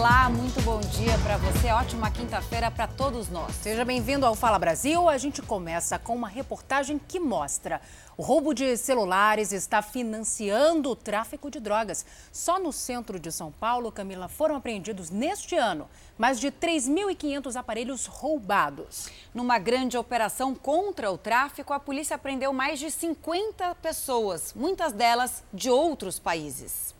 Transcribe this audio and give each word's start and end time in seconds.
Olá, 0.00 0.30
muito 0.30 0.62
bom 0.62 0.80
dia 0.80 1.12
para 1.18 1.36
você. 1.36 1.70
Ótima 1.70 2.10
quinta-feira 2.10 2.70
para 2.70 2.86
todos 2.86 3.28
nós. 3.28 3.54
Seja 3.56 3.84
bem-vindo 3.84 4.24
ao 4.24 4.34
Fala 4.34 4.58
Brasil. 4.58 5.06
A 5.06 5.18
gente 5.18 5.42
começa 5.42 5.98
com 5.98 6.16
uma 6.16 6.26
reportagem 6.26 6.98
que 6.98 7.20
mostra 7.20 7.82
o 8.16 8.22
roubo 8.22 8.54
de 8.54 8.78
celulares 8.78 9.52
está 9.52 9.82
financiando 9.82 10.88
o 10.88 10.96
tráfico 10.96 11.50
de 11.50 11.60
drogas. 11.60 12.06
Só 12.32 12.58
no 12.58 12.72
centro 12.72 13.20
de 13.20 13.30
São 13.30 13.52
Paulo, 13.52 13.92
Camila, 13.92 14.26
foram 14.26 14.56
apreendidos 14.56 15.10
neste 15.10 15.54
ano 15.54 15.86
mais 16.16 16.40
de 16.40 16.50
3.500 16.50 17.56
aparelhos 17.56 18.06
roubados. 18.06 19.10
Numa 19.34 19.58
grande 19.58 19.98
operação 19.98 20.54
contra 20.54 21.12
o 21.12 21.18
tráfico, 21.18 21.74
a 21.74 21.78
polícia 21.78 22.16
prendeu 22.16 22.54
mais 22.54 22.78
de 22.78 22.90
50 22.90 23.74
pessoas, 23.74 24.54
muitas 24.54 24.94
delas 24.94 25.44
de 25.52 25.68
outros 25.68 26.18
países. 26.18 26.94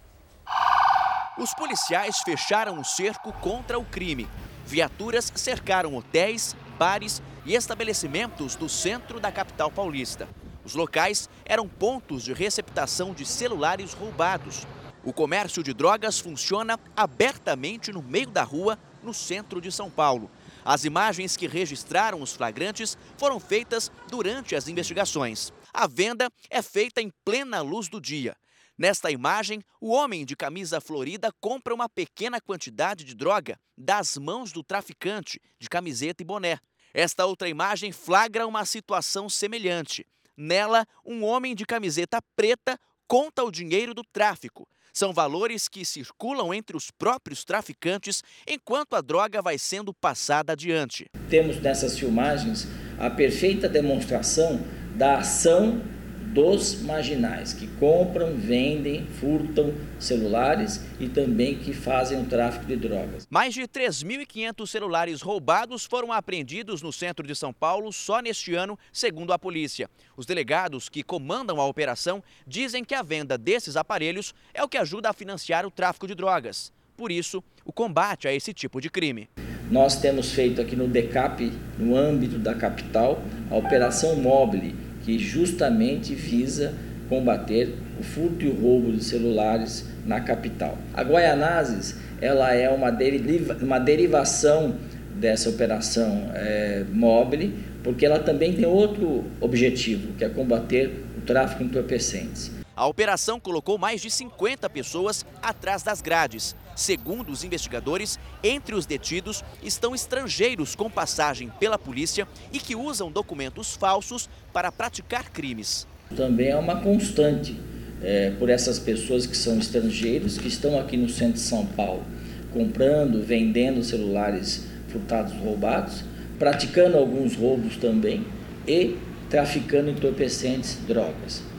Os 1.41 1.55
policiais 1.55 2.19
fecharam 2.23 2.79
o 2.79 2.85
cerco 2.85 3.33
contra 3.33 3.79
o 3.79 3.85
crime. 3.87 4.29
Viaturas 4.67 5.33
cercaram 5.35 5.97
hotéis, 5.97 6.55
bares 6.79 7.23
e 7.47 7.55
estabelecimentos 7.55 8.55
do 8.55 8.69
centro 8.69 9.19
da 9.19 9.33
capital 9.33 9.71
paulista. 9.71 10.29
Os 10.67 10.75
locais 10.75 11.31
eram 11.47 11.67
pontos 11.67 12.25
de 12.25 12.35
receptação 12.35 13.15
de 13.15 13.25
celulares 13.25 13.95
roubados. 13.95 14.67
O 15.03 15.15
comércio 15.15 15.63
de 15.63 15.73
drogas 15.73 16.19
funciona 16.19 16.79
abertamente 16.95 17.91
no 17.91 18.03
meio 18.03 18.29
da 18.29 18.43
rua, 18.43 18.79
no 19.03 19.15
centro 19.15 19.63
de 19.63 19.73
São 19.73 19.91
Paulo. 19.91 20.31
As 20.63 20.85
imagens 20.85 21.39
que 21.39 21.47
registraram 21.47 22.21
os 22.21 22.35
flagrantes 22.35 22.99
foram 23.17 23.41
feitas 23.41 23.91
durante 24.11 24.55
as 24.55 24.69
investigações. 24.69 25.55
A 25.73 25.87
venda 25.87 26.29
é 26.51 26.61
feita 26.61 27.01
em 27.01 27.11
plena 27.25 27.63
luz 27.63 27.89
do 27.89 27.99
dia. 27.99 28.37
Nesta 28.81 29.11
imagem, 29.11 29.63
o 29.79 29.91
homem 29.91 30.25
de 30.25 30.35
camisa 30.35 30.81
florida 30.81 31.31
compra 31.39 31.75
uma 31.75 31.87
pequena 31.87 32.41
quantidade 32.41 33.05
de 33.05 33.15
droga 33.15 33.61
das 33.77 34.17
mãos 34.17 34.53
do 34.53 34.65
traficante 34.65 35.39
de 35.59 35.69
camiseta 35.69 36.23
e 36.23 36.25
boné. 36.25 36.59
Esta 36.95 37.27
outra 37.27 37.47
imagem 37.47 37.93
flagra 37.93 38.47
uma 38.47 38.65
situação 38.65 39.29
semelhante. 39.29 40.07
Nela, 40.35 40.87
um 41.05 41.23
homem 41.23 41.55
de 41.55 41.67
camiseta 41.67 42.23
preta 42.35 42.81
conta 43.07 43.45
o 43.45 43.51
dinheiro 43.51 43.93
do 43.93 44.03
tráfico. 44.03 44.67
São 44.95 45.13
valores 45.13 45.69
que 45.69 45.85
circulam 45.85 46.55
entre 46.55 46.75
os 46.75 46.91
próprios 46.91 47.45
traficantes 47.45 48.25
enquanto 48.47 48.97
a 48.97 49.03
droga 49.03 49.43
vai 49.43 49.59
sendo 49.59 49.93
passada 49.93 50.55
adiante. 50.55 51.05
Temos 51.29 51.61
nessas 51.61 51.99
filmagens 51.99 52.67
a 52.99 53.11
perfeita 53.11 53.69
demonstração 53.69 54.59
da 54.97 55.19
ação 55.19 56.00
dos 56.33 56.81
marginais 56.83 57.53
que 57.53 57.67
compram, 57.67 58.35
vendem, 58.37 59.05
furtam 59.07 59.75
celulares 59.99 60.81
e 61.01 61.09
também 61.09 61.59
que 61.59 61.73
fazem 61.73 62.21
o 62.23 62.25
tráfico 62.25 62.67
de 62.67 62.77
drogas. 62.77 63.27
Mais 63.29 63.53
de 63.53 63.63
3.500 63.63 64.67
celulares 64.67 65.23
roubados 65.23 65.85
foram 65.85 66.13
apreendidos 66.13 66.83
no 66.83 66.93
centro 66.93 67.27
de 67.27 67.35
São 67.35 67.53
Paulo 67.53 67.93
só 67.93 68.21
neste 68.21 68.55
ano, 68.55 68.79
segundo 68.93 69.33
a 69.33 69.39
polícia. 69.39 69.91
Os 70.17 70.25
delegados 70.25 70.89
que 70.89 71.03
comandam 71.03 71.61
a 71.61 71.67
operação 71.67 72.23
dizem 72.47 72.85
que 72.85 72.95
a 72.95 73.03
venda 73.03 73.37
desses 73.37 73.77
aparelhos 73.77 74.33
é 74.55 74.63
o 74.63 74.69
que 74.69 74.79
ajuda 74.79 75.11
a 75.11 75.13
financiar 75.13 75.67
o 75.67 75.71
tráfico 75.71 76.07
de 76.07 76.15
drogas. 76.15 76.73
Por 76.97 77.11
isso, 77.11 77.43
o 77.65 77.73
combate 77.73 78.29
a 78.29 78.33
esse 78.33 78.53
tipo 78.53 78.81
de 78.81 78.89
crime. 78.89 79.29
Nós 79.71 79.97
temos 79.97 80.33
feito 80.33 80.61
aqui 80.61 80.77
no 80.77 80.87
DECAP, 80.87 81.53
no 81.79 81.97
âmbito 81.97 82.39
da 82.39 82.55
capital, 82.55 83.23
a 83.51 83.57
Operação 83.57 84.17
Mobile, 84.17 84.90
que 85.05 85.19
justamente 85.19 86.15
visa 86.15 86.75
combater 87.09 87.75
o 87.99 88.03
furto 88.03 88.45
e 88.45 88.49
o 88.49 88.55
roubo 88.55 88.93
de 88.93 89.03
celulares 89.03 89.85
na 90.07 90.21
capital. 90.21 90.79
A 90.95 91.03
Guaianazes 91.03 91.97
ela 92.21 92.55
é 92.55 92.69
uma, 92.69 92.91
deriva, 92.91 93.57
uma 93.61 93.79
derivação 93.79 94.75
dessa 95.19 95.49
operação 95.49 96.31
é, 96.35 96.85
mobile, 96.93 97.55
porque 97.83 98.07
ela 98.07 98.19
também 98.19 98.53
tem 98.53 98.67
outro 98.67 99.25
objetivo, 99.41 100.13
que 100.17 100.25
é 100.25 100.29
combater 100.29 101.05
o 101.19 101.21
tráfico 101.23 101.63
de 101.63 101.71
entorpecentes. 101.71 102.60
A 102.81 102.87
operação 102.87 103.39
colocou 103.39 103.77
mais 103.77 104.01
de 104.01 104.11
50 104.11 104.71
pessoas 104.71 105.27
atrás 105.43 105.83
das 105.83 106.01
grades. 106.01 106.57
Segundo 106.75 107.31
os 107.31 107.45
investigadores, 107.45 108.19
entre 108.43 108.75
os 108.75 108.87
detidos 108.87 109.45
estão 109.63 109.95
estrangeiros 109.95 110.75
com 110.75 110.89
passagem 110.89 111.53
pela 111.61 111.79
polícia 111.79 112.27
e 112.51 112.59
que 112.59 112.75
usam 112.75 113.13
documentos 113.13 113.77
falsos 113.77 114.31
para 114.51 114.73
praticar 114.73 115.29
crimes. 115.29 115.87
Também 116.17 116.49
é 116.49 116.57
uma 116.57 116.81
constante 116.81 117.55
é, 118.03 118.31
por 118.39 118.49
essas 118.49 118.79
pessoas 118.79 119.27
que 119.27 119.37
são 119.37 119.59
estrangeiros, 119.59 120.39
que 120.39 120.49
estão 120.49 120.81
aqui 120.81 120.97
no 120.97 121.11
centro 121.11 121.35
de 121.35 121.41
São 121.41 121.67
Paulo, 121.67 122.03
comprando, 122.51 123.23
vendendo 123.23 123.85
celulares 123.85 124.65
furtados 124.89 125.35
roubados, 125.35 126.03
praticando 126.39 126.97
alguns 126.97 127.37
roubos 127.37 127.77
também 127.77 128.27
e 128.67 128.97
traficando 129.29 129.91
entorpecentes, 129.91 130.79
drogas. 130.89 131.50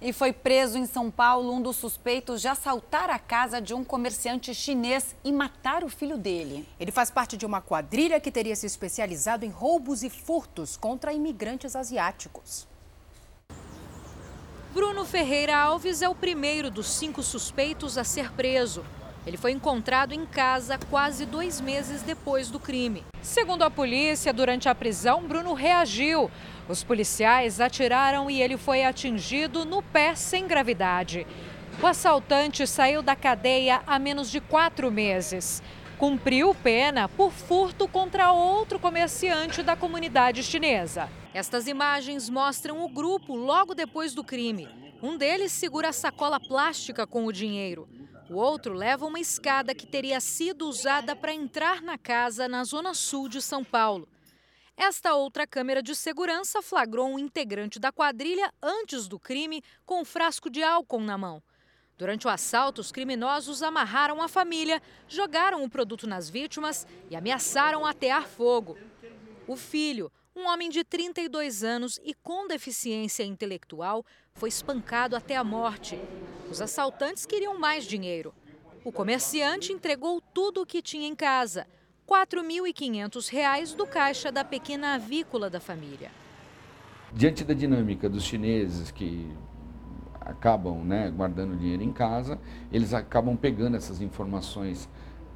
E 0.00 0.12
foi 0.12 0.30
preso 0.30 0.76
em 0.76 0.84
São 0.84 1.10
Paulo 1.10 1.50
um 1.50 1.62
dos 1.62 1.76
suspeitos 1.76 2.42
de 2.42 2.48
assaltar 2.48 3.08
a 3.08 3.18
casa 3.18 3.60
de 3.60 3.72
um 3.72 3.82
comerciante 3.82 4.54
chinês 4.54 5.16
e 5.24 5.32
matar 5.32 5.82
o 5.82 5.88
filho 5.88 6.18
dele. 6.18 6.68
Ele 6.78 6.92
faz 6.92 7.10
parte 7.10 7.36
de 7.36 7.46
uma 7.46 7.62
quadrilha 7.62 8.20
que 8.20 8.30
teria 8.30 8.54
se 8.54 8.66
especializado 8.66 9.46
em 9.46 9.48
roubos 9.48 10.02
e 10.02 10.10
furtos 10.10 10.76
contra 10.76 11.14
imigrantes 11.14 11.74
asiáticos. 11.74 12.68
Bruno 14.74 15.06
Ferreira 15.06 15.56
Alves 15.56 16.02
é 16.02 16.08
o 16.08 16.14
primeiro 16.14 16.70
dos 16.70 16.88
cinco 16.88 17.22
suspeitos 17.22 17.96
a 17.96 18.04
ser 18.04 18.30
preso. 18.32 18.84
Ele 19.26 19.38
foi 19.38 19.50
encontrado 19.50 20.12
em 20.12 20.24
casa 20.26 20.78
quase 20.90 21.24
dois 21.26 21.60
meses 21.60 22.02
depois 22.02 22.48
do 22.50 22.60
crime. 22.60 23.02
Segundo 23.22 23.62
a 23.62 23.70
polícia, 23.70 24.32
durante 24.32 24.68
a 24.68 24.74
prisão, 24.74 25.26
Bruno 25.26 25.52
reagiu. 25.52 26.30
Os 26.68 26.82
policiais 26.82 27.60
atiraram 27.60 28.28
e 28.28 28.42
ele 28.42 28.56
foi 28.56 28.84
atingido 28.84 29.64
no 29.64 29.82
pé 29.82 30.14
sem 30.14 30.46
gravidade. 30.46 31.26
O 31.80 31.86
assaltante 31.86 32.66
saiu 32.66 33.02
da 33.02 33.14
cadeia 33.14 33.82
há 33.86 33.98
menos 33.98 34.30
de 34.30 34.40
quatro 34.40 34.90
meses. 34.90 35.62
Cumpriu 35.98 36.54
pena 36.54 37.08
por 37.08 37.30
furto 37.30 37.86
contra 37.86 38.32
outro 38.32 38.78
comerciante 38.78 39.62
da 39.62 39.76
comunidade 39.76 40.42
chinesa. 40.42 41.08
Estas 41.32 41.68
imagens 41.68 42.28
mostram 42.28 42.84
o 42.84 42.88
grupo 42.88 43.34
logo 43.34 43.74
depois 43.74 44.12
do 44.12 44.24
crime. 44.24 44.68
Um 45.02 45.16
deles 45.16 45.52
segura 45.52 45.90
a 45.90 45.92
sacola 45.92 46.40
plástica 46.40 47.06
com 47.06 47.26
o 47.26 47.32
dinheiro. 47.32 47.88
O 48.28 48.34
outro 48.34 48.74
leva 48.74 49.06
uma 49.06 49.20
escada 49.20 49.74
que 49.74 49.86
teria 49.86 50.18
sido 50.18 50.66
usada 50.66 51.14
para 51.14 51.32
entrar 51.32 51.80
na 51.80 51.96
casa 51.96 52.48
na 52.48 52.64
zona 52.64 52.92
sul 52.92 53.28
de 53.28 53.40
São 53.40 53.62
Paulo. 53.62 54.08
Esta 54.76 55.14
outra 55.14 55.46
câmera 55.46 55.82
de 55.82 55.94
segurança 55.94 56.60
flagrou 56.60 57.08
um 57.08 57.18
integrante 57.18 57.78
da 57.78 57.90
quadrilha 57.90 58.52
antes 58.62 59.08
do 59.08 59.18
crime 59.18 59.62
com 59.86 60.02
um 60.02 60.04
frasco 60.04 60.50
de 60.50 60.62
álcool 60.62 61.00
na 61.00 61.16
mão. 61.16 61.42
Durante 61.96 62.26
o 62.26 62.30
assalto, 62.30 62.82
os 62.82 62.92
criminosos 62.92 63.62
amarraram 63.62 64.20
a 64.20 64.28
família, 64.28 64.82
jogaram 65.08 65.64
o 65.64 65.70
produto 65.70 66.06
nas 66.06 66.28
vítimas 66.28 66.86
e 67.08 67.16
ameaçaram 67.16 67.86
atear 67.86 68.28
fogo. 68.28 68.76
O 69.46 69.56
filho, 69.56 70.12
um 70.34 70.46
homem 70.46 70.68
de 70.68 70.84
32 70.84 71.64
anos 71.64 71.98
e 72.04 72.12
com 72.12 72.46
deficiência 72.46 73.24
intelectual, 73.24 74.04
foi 74.34 74.50
espancado 74.50 75.16
até 75.16 75.36
a 75.36 75.42
morte. 75.42 75.98
Os 76.50 76.60
assaltantes 76.60 77.24
queriam 77.24 77.58
mais 77.58 77.86
dinheiro. 77.86 78.34
O 78.84 78.92
comerciante 78.92 79.72
entregou 79.72 80.20
tudo 80.20 80.60
o 80.60 80.66
que 80.66 80.82
tinha 80.82 81.08
em 81.08 81.14
casa. 81.14 81.66
R$ 82.08 82.24
4.500 82.24 83.74
do 83.74 83.84
caixa 83.84 84.30
da 84.30 84.44
pequena 84.44 84.94
avícola 84.94 85.50
da 85.50 85.58
família. 85.58 86.12
Diante 87.12 87.42
da 87.42 87.52
dinâmica 87.52 88.08
dos 88.08 88.22
chineses 88.22 88.92
que 88.92 89.28
acabam 90.20 90.84
né, 90.84 91.10
guardando 91.10 91.56
dinheiro 91.56 91.82
em 91.82 91.92
casa, 91.92 92.38
eles 92.70 92.94
acabam 92.94 93.36
pegando 93.36 93.76
essas 93.76 94.00
informações 94.00 94.88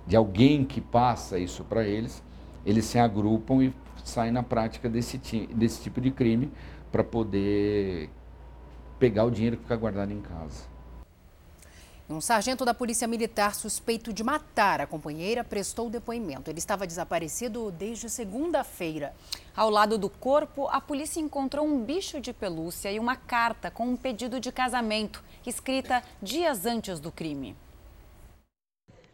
de 0.06 0.14
alguém 0.14 0.64
que 0.64 0.81
passa 0.81 1.40
isso 1.40 1.64
para 1.64 1.84
eles, 1.84 2.22
eles 2.64 2.84
se 2.84 3.00
agrupam 3.00 3.64
e 3.64 3.75
saem 4.05 4.31
na 4.31 4.44
prática 4.44 4.88
desse, 4.88 5.19
desse 5.52 5.82
tipo 5.82 6.00
de 6.00 6.12
crime 6.12 6.52
para 6.93 7.02
poder 7.02 8.11
pegar 8.96 9.25
o 9.25 9.31
dinheiro 9.31 9.56
que 9.56 9.64
fica 9.64 9.76
guardado 9.76 10.12
em 10.12 10.20
casa. 10.20 10.69
Um 12.12 12.20
sargento 12.20 12.64
da 12.64 12.74
Polícia 12.74 13.06
Militar 13.06 13.54
suspeito 13.54 14.12
de 14.12 14.24
matar 14.24 14.80
a 14.80 14.86
companheira 14.86 15.44
prestou 15.44 15.88
depoimento. 15.88 16.50
Ele 16.50 16.58
estava 16.58 16.84
desaparecido 16.84 17.70
desde 17.70 18.10
segunda-feira. 18.10 19.14
Ao 19.54 19.70
lado 19.70 19.96
do 19.96 20.10
corpo, 20.10 20.66
a 20.66 20.80
polícia 20.80 21.20
encontrou 21.20 21.64
um 21.64 21.84
bicho 21.84 22.20
de 22.20 22.32
pelúcia 22.32 22.90
e 22.90 22.98
uma 22.98 23.14
carta 23.14 23.70
com 23.70 23.86
um 23.86 23.96
pedido 23.96 24.40
de 24.40 24.50
casamento, 24.50 25.22
escrita 25.46 26.02
dias 26.20 26.66
antes 26.66 26.98
do 26.98 27.12
crime. 27.12 27.54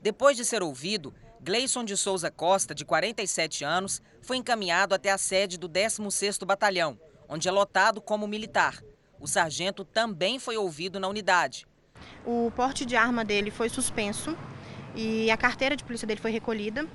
Depois 0.01 0.35
de 0.35 0.47
ser 0.47 0.63
ouvido, 0.63 1.13
Gleison 1.39 1.85
de 1.85 1.99
Souza 1.99 2.31
Costa, 2.31 2.75
de 2.75 2.87
47 2.87 3.63
anos, 3.63 4.01
foi 4.23 4.39
encaminhado 4.39 4.95
até 4.95 5.11
a 5.11 5.19
sede 5.19 5.59
do 5.59 5.69
16º 5.69 6.47
Batalhão, 6.47 6.99
onde 7.29 7.47
é 7.47 7.53
lotado 7.53 8.01
como 8.01 8.27
militar. 8.27 8.83
O 9.21 9.27
sargento 9.27 9.85
também 9.85 10.39
foi 10.39 10.57
ouvido 10.57 10.99
na 10.99 11.09
unidade. 11.09 11.67
O 12.25 12.51
porte 12.55 12.85
de 12.85 12.97
arma 12.97 13.25
dele 13.25 13.51
foi 13.51 13.69
suspenso 13.69 14.37
e 14.95 15.31
a 15.31 15.37
carteira 15.37 15.77
de 15.77 15.85
polícia 15.85 16.07
dele 16.07 16.21
foi 16.21 16.31
recolhida. 16.31 16.87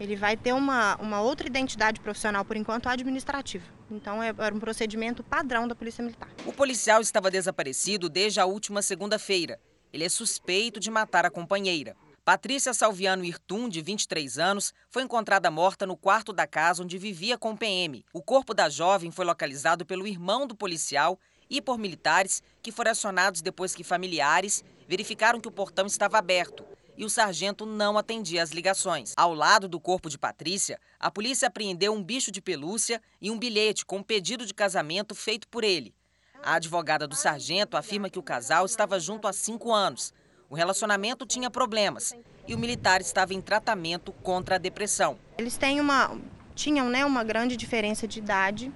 Ele 0.00 0.14
vai 0.14 0.36
ter 0.36 0.52
uma, 0.52 0.96
uma 0.96 1.20
outra 1.20 1.46
identidade 1.46 2.00
profissional, 2.00 2.44
por 2.44 2.56
enquanto, 2.56 2.88
administrativa. 2.88 3.64
Então, 3.90 4.22
é, 4.22 4.32
era 4.38 4.54
um 4.54 4.60
procedimento 4.60 5.24
padrão 5.24 5.66
da 5.66 5.74
Polícia 5.74 6.04
Militar. 6.04 6.28
O 6.46 6.52
policial 6.52 7.00
estava 7.00 7.30
desaparecido 7.30 8.08
desde 8.08 8.38
a 8.38 8.46
última 8.46 8.80
segunda-feira. 8.80 9.58
Ele 9.92 10.04
é 10.04 10.08
suspeito 10.08 10.78
de 10.78 10.90
matar 10.90 11.26
a 11.26 11.30
companheira. 11.30 11.96
Patrícia 12.24 12.74
Salviano 12.74 13.24
Irtum, 13.24 13.70
de 13.70 13.80
23 13.80 14.38
anos, 14.38 14.74
foi 14.90 15.02
encontrada 15.02 15.50
morta 15.50 15.86
no 15.86 15.96
quarto 15.96 16.30
da 16.30 16.46
casa 16.46 16.82
onde 16.82 16.98
vivia 16.98 17.38
com 17.38 17.52
o 17.52 17.56
PM. 17.56 18.04
O 18.12 18.22
corpo 18.22 18.52
da 18.52 18.68
jovem 18.68 19.10
foi 19.10 19.24
localizado 19.24 19.86
pelo 19.86 20.06
irmão 20.06 20.46
do 20.46 20.54
policial 20.54 21.18
e 21.50 21.60
por 21.60 21.78
militares 21.78 22.42
que 22.62 22.72
foram 22.72 22.90
acionados 22.90 23.40
depois 23.40 23.74
que 23.74 23.84
familiares 23.84 24.64
verificaram 24.86 25.40
que 25.40 25.48
o 25.48 25.52
portão 25.52 25.86
estava 25.86 26.18
aberto 26.18 26.64
e 26.98 27.04
o 27.04 27.10
sargento 27.10 27.64
não 27.64 27.96
atendia 27.96 28.42
às 28.42 28.50
ligações. 28.50 29.14
Ao 29.16 29.32
lado 29.32 29.68
do 29.68 29.78
corpo 29.78 30.10
de 30.10 30.18
Patrícia, 30.18 30.80
a 30.98 31.10
polícia 31.10 31.46
apreendeu 31.46 31.92
um 31.94 32.02
bicho 32.02 32.32
de 32.32 32.40
pelúcia 32.40 33.00
e 33.20 33.30
um 33.30 33.38
bilhete 33.38 33.86
com 33.86 33.98
um 33.98 34.02
pedido 34.02 34.44
de 34.44 34.52
casamento 34.52 35.14
feito 35.14 35.46
por 35.46 35.62
ele. 35.62 35.94
A 36.42 36.54
advogada 36.54 37.06
do 37.06 37.14
sargento 37.14 37.76
afirma 37.76 38.10
que 38.10 38.18
o 38.18 38.22
casal 38.22 38.66
estava 38.66 38.98
junto 38.98 39.28
há 39.28 39.32
cinco 39.32 39.72
anos. 39.72 40.12
O 40.50 40.56
relacionamento 40.56 41.24
tinha 41.24 41.50
problemas 41.50 42.14
e 42.48 42.54
o 42.54 42.58
militar 42.58 43.00
estava 43.00 43.32
em 43.32 43.40
tratamento 43.40 44.12
contra 44.12 44.56
a 44.56 44.58
depressão. 44.58 45.18
Eles 45.36 45.56
têm 45.56 45.80
uma, 45.80 46.18
tinham 46.54 46.88
né, 46.88 47.04
uma 47.04 47.22
grande 47.22 47.56
diferença 47.56 48.08
de 48.08 48.18
idade 48.18 48.72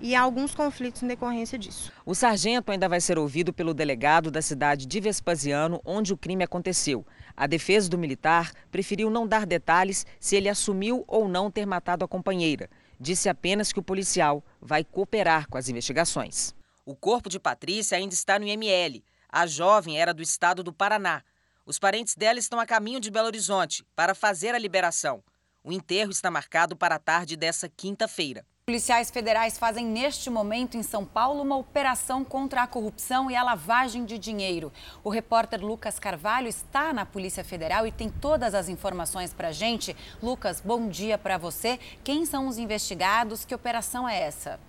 e 0.00 0.14
há 0.14 0.20
alguns 0.20 0.54
conflitos 0.54 1.02
em 1.02 1.06
decorrência 1.06 1.58
disso. 1.58 1.92
O 2.06 2.14
sargento 2.14 2.70
ainda 2.70 2.88
vai 2.88 3.00
ser 3.00 3.18
ouvido 3.18 3.52
pelo 3.52 3.74
delegado 3.74 4.30
da 4.30 4.40
cidade 4.40 4.86
de 4.86 5.00
Vespasiano, 5.00 5.80
onde 5.84 6.12
o 6.12 6.16
crime 6.16 6.44
aconteceu. 6.44 7.06
A 7.36 7.46
defesa 7.46 7.88
do 7.88 7.98
militar 7.98 8.52
preferiu 8.70 9.10
não 9.10 9.26
dar 9.26 9.46
detalhes 9.46 10.06
se 10.18 10.36
ele 10.36 10.48
assumiu 10.48 11.04
ou 11.06 11.28
não 11.28 11.50
ter 11.50 11.66
matado 11.66 12.04
a 12.04 12.08
companheira. 12.08 12.68
Disse 13.00 13.28
apenas 13.28 13.72
que 13.72 13.78
o 13.78 13.82
policial 13.82 14.42
vai 14.60 14.84
cooperar 14.84 15.48
com 15.48 15.56
as 15.56 15.68
investigações. 15.68 16.54
O 16.84 16.96
corpo 16.96 17.28
de 17.28 17.38
Patrícia 17.38 17.98
ainda 17.98 18.14
está 18.14 18.38
no 18.38 18.46
IML. 18.46 19.04
A 19.28 19.46
jovem 19.46 20.00
era 20.00 20.14
do 20.14 20.22
estado 20.22 20.62
do 20.62 20.72
Paraná. 20.72 21.22
Os 21.66 21.78
parentes 21.78 22.14
dela 22.14 22.38
estão 22.38 22.58
a 22.58 22.64
caminho 22.64 22.98
de 22.98 23.10
Belo 23.10 23.26
Horizonte 23.26 23.84
para 23.94 24.14
fazer 24.14 24.54
a 24.54 24.58
liberação. 24.58 25.22
O 25.62 25.70
enterro 25.70 26.10
está 26.10 26.30
marcado 26.30 26.74
para 26.74 26.94
a 26.94 26.98
tarde 26.98 27.36
dessa 27.36 27.68
quinta-feira. 27.68 28.46
Policiais 28.68 29.10
federais 29.10 29.56
fazem 29.56 29.86
neste 29.86 30.28
momento 30.28 30.76
em 30.76 30.82
São 30.82 31.02
Paulo 31.02 31.40
uma 31.40 31.56
operação 31.56 32.22
contra 32.22 32.62
a 32.62 32.66
corrupção 32.66 33.30
e 33.30 33.34
a 33.34 33.42
lavagem 33.42 34.04
de 34.04 34.18
dinheiro. 34.18 34.70
O 35.02 35.08
repórter 35.08 35.64
Lucas 35.64 35.98
Carvalho 35.98 36.48
está 36.48 36.92
na 36.92 37.06
Polícia 37.06 37.42
Federal 37.42 37.86
e 37.86 37.90
tem 37.90 38.10
todas 38.10 38.54
as 38.54 38.68
informações 38.68 39.32
para 39.32 39.48
a 39.48 39.52
gente. 39.52 39.96
Lucas, 40.22 40.60
bom 40.62 40.86
dia 40.86 41.16
para 41.16 41.38
você. 41.38 41.80
Quem 42.04 42.26
são 42.26 42.46
os 42.46 42.58
investigados? 42.58 43.42
Que 43.42 43.54
operação 43.54 44.06
é 44.06 44.20
essa? 44.20 44.60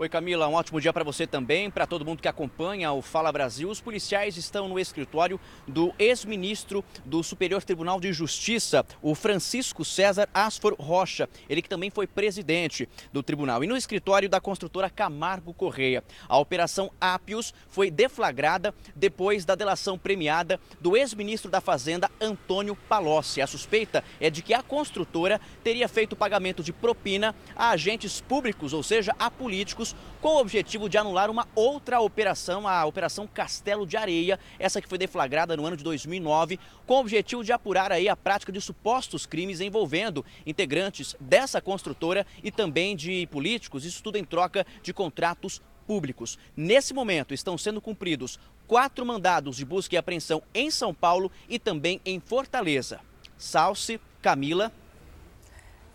Oi 0.00 0.08
Camila, 0.08 0.46
um 0.46 0.54
ótimo 0.54 0.80
dia 0.80 0.92
para 0.92 1.02
você 1.02 1.26
também, 1.26 1.68
para 1.68 1.84
todo 1.84 2.04
mundo 2.04 2.22
que 2.22 2.28
acompanha 2.28 2.92
o 2.92 3.02
Fala 3.02 3.32
Brasil. 3.32 3.68
Os 3.68 3.80
policiais 3.80 4.36
estão 4.36 4.68
no 4.68 4.78
escritório 4.78 5.40
do 5.66 5.92
ex-ministro 5.98 6.84
do 7.04 7.20
Superior 7.20 7.64
Tribunal 7.64 7.98
de 7.98 8.12
Justiça, 8.12 8.86
o 9.02 9.12
Francisco 9.16 9.84
César 9.84 10.28
Asfor 10.32 10.76
Rocha, 10.78 11.28
ele 11.50 11.60
que 11.60 11.68
também 11.68 11.90
foi 11.90 12.06
presidente 12.06 12.88
do 13.12 13.24
tribunal, 13.24 13.64
e 13.64 13.66
no 13.66 13.76
escritório 13.76 14.28
da 14.28 14.40
construtora 14.40 14.88
Camargo 14.88 15.52
Correia. 15.52 16.04
A 16.28 16.38
operação 16.38 16.92
Apios 17.00 17.52
foi 17.68 17.90
deflagrada 17.90 18.72
depois 18.94 19.44
da 19.44 19.56
delação 19.56 19.98
premiada 19.98 20.60
do 20.80 20.96
ex-ministro 20.96 21.50
da 21.50 21.60
Fazenda, 21.60 22.08
Antônio 22.20 22.76
Palocci. 22.88 23.42
A 23.42 23.48
suspeita 23.48 24.04
é 24.20 24.30
de 24.30 24.42
que 24.42 24.54
a 24.54 24.62
construtora 24.62 25.40
teria 25.64 25.88
feito 25.88 26.14
pagamento 26.14 26.62
de 26.62 26.72
propina 26.72 27.34
a 27.56 27.70
agentes 27.70 28.20
públicos, 28.20 28.72
ou 28.72 28.84
seja, 28.84 29.12
a 29.18 29.28
políticos 29.28 29.87
com 30.20 30.28
o 30.28 30.40
objetivo 30.40 30.88
de 30.88 30.98
anular 30.98 31.30
uma 31.30 31.46
outra 31.54 32.00
operação, 32.00 32.66
a 32.66 32.84
Operação 32.84 33.26
Castelo 33.26 33.86
de 33.86 33.96
Areia, 33.96 34.38
essa 34.58 34.80
que 34.80 34.88
foi 34.88 34.98
deflagrada 34.98 35.56
no 35.56 35.64
ano 35.64 35.76
de 35.76 35.84
2009, 35.84 36.58
com 36.86 36.94
o 36.94 37.00
objetivo 37.00 37.44
de 37.44 37.52
apurar 37.52 37.92
aí 37.92 38.08
a 38.08 38.16
prática 38.16 38.50
de 38.50 38.60
supostos 38.60 39.26
crimes 39.26 39.60
envolvendo 39.60 40.24
integrantes 40.46 41.14
dessa 41.20 41.60
construtora 41.60 42.26
e 42.42 42.50
também 42.50 42.96
de 42.96 43.26
políticos, 43.28 43.84
isso 43.84 44.02
tudo 44.02 44.18
em 44.18 44.24
troca 44.24 44.66
de 44.82 44.92
contratos 44.92 45.62
públicos. 45.86 46.38
Nesse 46.56 46.92
momento 46.92 47.32
estão 47.32 47.56
sendo 47.56 47.80
cumpridos 47.80 48.38
quatro 48.66 49.06
mandados 49.06 49.56
de 49.56 49.64
busca 49.64 49.94
e 49.94 49.98
apreensão 49.98 50.42
em 50.54 50.70
São 50.70 50.92
Paulo 50.92 51.32
e 51.48 51.58
também 51.58 52.00
em 52.04 52.20
Fortaleza. 52.20 53.00
Salce, 53.38 54.00
Camila, 54.20 54.70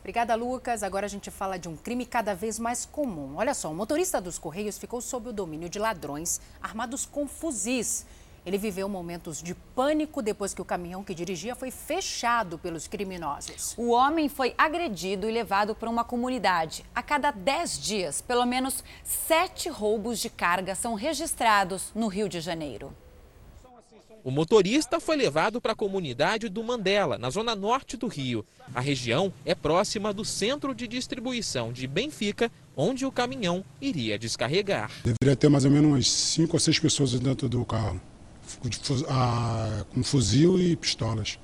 Obrigada, 0.04 0.36
Lucas. 0.36 0.84
Agora 0.84 1.06
a 1.06 1.10
gente 1.10 1.32
fala 1.32 1.58
de 1.58 1.70
um 1.70 1.78
crime 1.78 2.06
cada 2.06 2.36
vez 2.36 2.60
mais 2.60 2.86
comum. 2.86 3.38
Olha 3.38 3.54
só, 3.54 3.72
o 3.72 3.74
motorista 3.74 4.20
dos 4.20 4.38
Correios 4.38 4.78
ficou 4.78 5.00
sob 5.00 5.30
o 5.30 5.34
domínio 5.34 5.70
de 5.70 5.80
ladrões 5.80 6.42
armados 6.62 7.06
com 7.06 7.26
fuzis. 7.26 8.06
Ele 8.46 8.58
viveu 8.58 8.90
momentos 8.90 9.42
de 9.42 9.56
pânico 9.56 10.22
depois 10.22 10.54
que 10.54 10.62
o 10.62 10.66
caminhão 10.66 11.06
que 11.06 11.16
dirigia 11.16 11.56
foi 11.56 11.72
fechado 11.72 12.58
pelos 12.58 12.86
criminosos. 12.86 13.76
O 13.78 13.92
homem 13.92 14.28
foi 14.28 14.54
agredido 14.58 15.26
e 15.26 15.32
levado 15.32 15.74
para 15.74 15.90
uma 15.90 16.04
comunidade. 16.04 16.84
A 16.94 17.02
cada 17.02 17.32
10 17.32 17.80
dias, 17.80 18.22
pelo 18.22 18.46
menos 18.46 18.84
sete 19.06 19.70
roubos 19.70 20.20
de 20.20 20.30
carga 20.30 20.76
são 20.76 20.96
registrados 20.96 21.94
no 21.96 22.08
Rio 22.08 22.28
de 22.28 22.42
Janeiro. 22.42 22.94
O 24.24 24.32
motorista 24.32 25.02
foi 25.02 25.18
levado 25.18 25.60
para 25.60 25.74
a 25.74 25.76
comunidade 25.76 26.48
do 26.48 26.64
Mandela, 26.64 27.18
na 27.18 27.30
zona 27.30 27.56
norte 27.56 27.98
do 27.98 28.08
Rio. 28.08 28.46
A 28.74 28.80
região 28.80 29.34
é 29.44 29.54
próxima 29.54 30.14
do 30.14 30.24
centro 30.24 30.74
de 30.74 30.88
distribuição 30.88 31.74
de 31.74 31.86
Benfica, 31.88 32.50
onde 32.76 33.06
o 33.06 33.12
caminhão 33.12 33.66
iria 33.82 34.18
descarregar. 34.18 34.90
Deveria 35.04 35.36
ter 35.36 35.50
mais 35.50 35.66
ou 35.66 35.72
menos 35.72 35.90
umas 35.92 36.10
cinco 36.10 36.56
ou 36.56 36.60
seis 36.60 36.80
pessoas 36.80 37.20
dentro 37.20 37.50
do 37.50 37.66
carro, 37.66 38.00
com 39.94 40.04
fuzil 40.04 40.58
e 40.58 40.76
pistolas. 40.78 41.38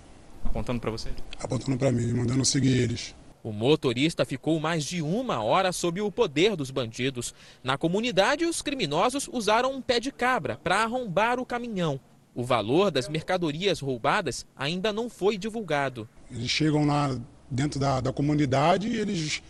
Apontando 0.45 0.79
para 0.79 0.91
você? 0.91 1.09
Apontando 1.37 1.77
para 1.77 1.91
mim, 1.91 2.13
mandando 2.13 2.45
seguir 2.45 2.77
eles. 2.81 3.13
O 3.43 3.51
motorista 3.51 4.25
ficou 4.25 4.59
mais 4.59 4.83
de 4.83 5.01
uma 5.01 5.43
hora 5.43 5.71
sob 5.71 6.01
o 6.01 6.11
poder 6.11 6.55
dos 6.55 6.71
bandidos. 6.71 7.33
Na 7.63 7.77
comunidade, 7.77 8.45
os 8.45 8.61
criminosos 8.61 9.29
usaram 9.31 9.73
um 9.73 9.81
pé 9.81 9.99
de 9.99 10.11
cabra 10.11 10.59
para 10.63 10.83
arrombar 10.83 11.39
o 11.39 11.45
caminhão. 11.45 11.99
O 12.33 12.43
valor 12.43 12.91
das 12.91 13.09
mercadorias 13.09 13.79
roubadas 13.79 14.45
ainda 14.55 14.93
não 14.93 15.09
foi 15.09 15.37
divulgado. 15.37 16.07
Eles 16.31 16.49
chegam 16.49 16.85
lá 16.85 17.19
dentro 17.49 17.79
da, 17.79 17.99
da 17.99 18.13
comunidade 18.13 18.87
e 18.87 18.97
eles 18.97 19.41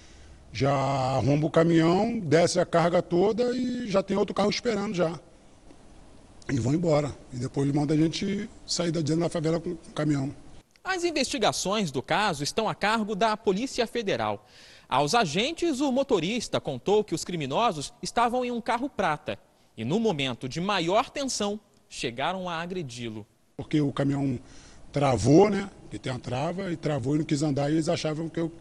já 0.51 0.73
arrombam 0.73 1.47
o 1.47 1.51
caminhão, 1.51 2.19
desce 2.19 2.59
a 2.59 2.65
carga 2.65 3.01
toda 3.01 3.55
e 3.55 3.89
já 3.89 4.01
tem 4.01 4.17
outro 4.17 4.33
carro 4.33 4.49
esperando 4.49 4.95
já. 4.95 5.19
E 6.51 6.59
vão 6.59 6.73
embora. 6.73 7.15
E 7.31 7.37
depois 7.37 7.71
manda 7.71 7.93
a 7.93 7.97
gente 7.97 8.49
sair 8.65 8.91
da 8.91 9.01
dentro 9.01 9.21
da 9.21 9.29
favela 9.29 9.59
com 9.59 9.71
o 9.71 9.93
caminhão. 9.93 10.33
As 10.83 11.03
investigações 11.03 11.91
do 11.91 12.01
caso 12.01 12.43
estão 12.43 12.67
a 12.67 12.73
cargo 12.73 13.13
da 13.13 13.37
Polícia 13.37 13.85
Federal. 13.85 14.47
Aos 14.87 15.13
agentes, 15.13 15.81
o 15.81 15.91
motorista 15.91 16.59
contou 16.59 17.03
que 17.03 17.13
os 17.13 17.23
criminosos 17.23 17.93
estavam 18.01 18.43
em 18.43 18.49
um 18.49 18.59
carro 18.59 18.89
prata 18.89 19.37
e, 19.77 19.85
no 19.85 19.99
momento 19.99 20.49
de 20.49 20.59
maior 20.59 21.11
tensão, 21.11 21.59
chegaram 21.89 22.47
a 22.47 22.61
agredi-lo. 22.61 23.25
Porque 23.57 23.81
o 23.81 23.91
caminhão 23.91 24.39
travou, 24.91 25.49
né? 25.49 25.69
Que 25.89 25.97
tem 25.97 26.11
uma 26.11 26.19
trava, 26.19 26.71
e 26.71 26.77
travou 26.77 27.15
e 27.15 27.19
não 27.19 27.25
quis 27.25 27.41
andar, 27.41 27.69
e 27.69 27.73
eles 27.73 27.89
achavam 27.89 28.29
que 28.29 28.39
eu 28.39 28.51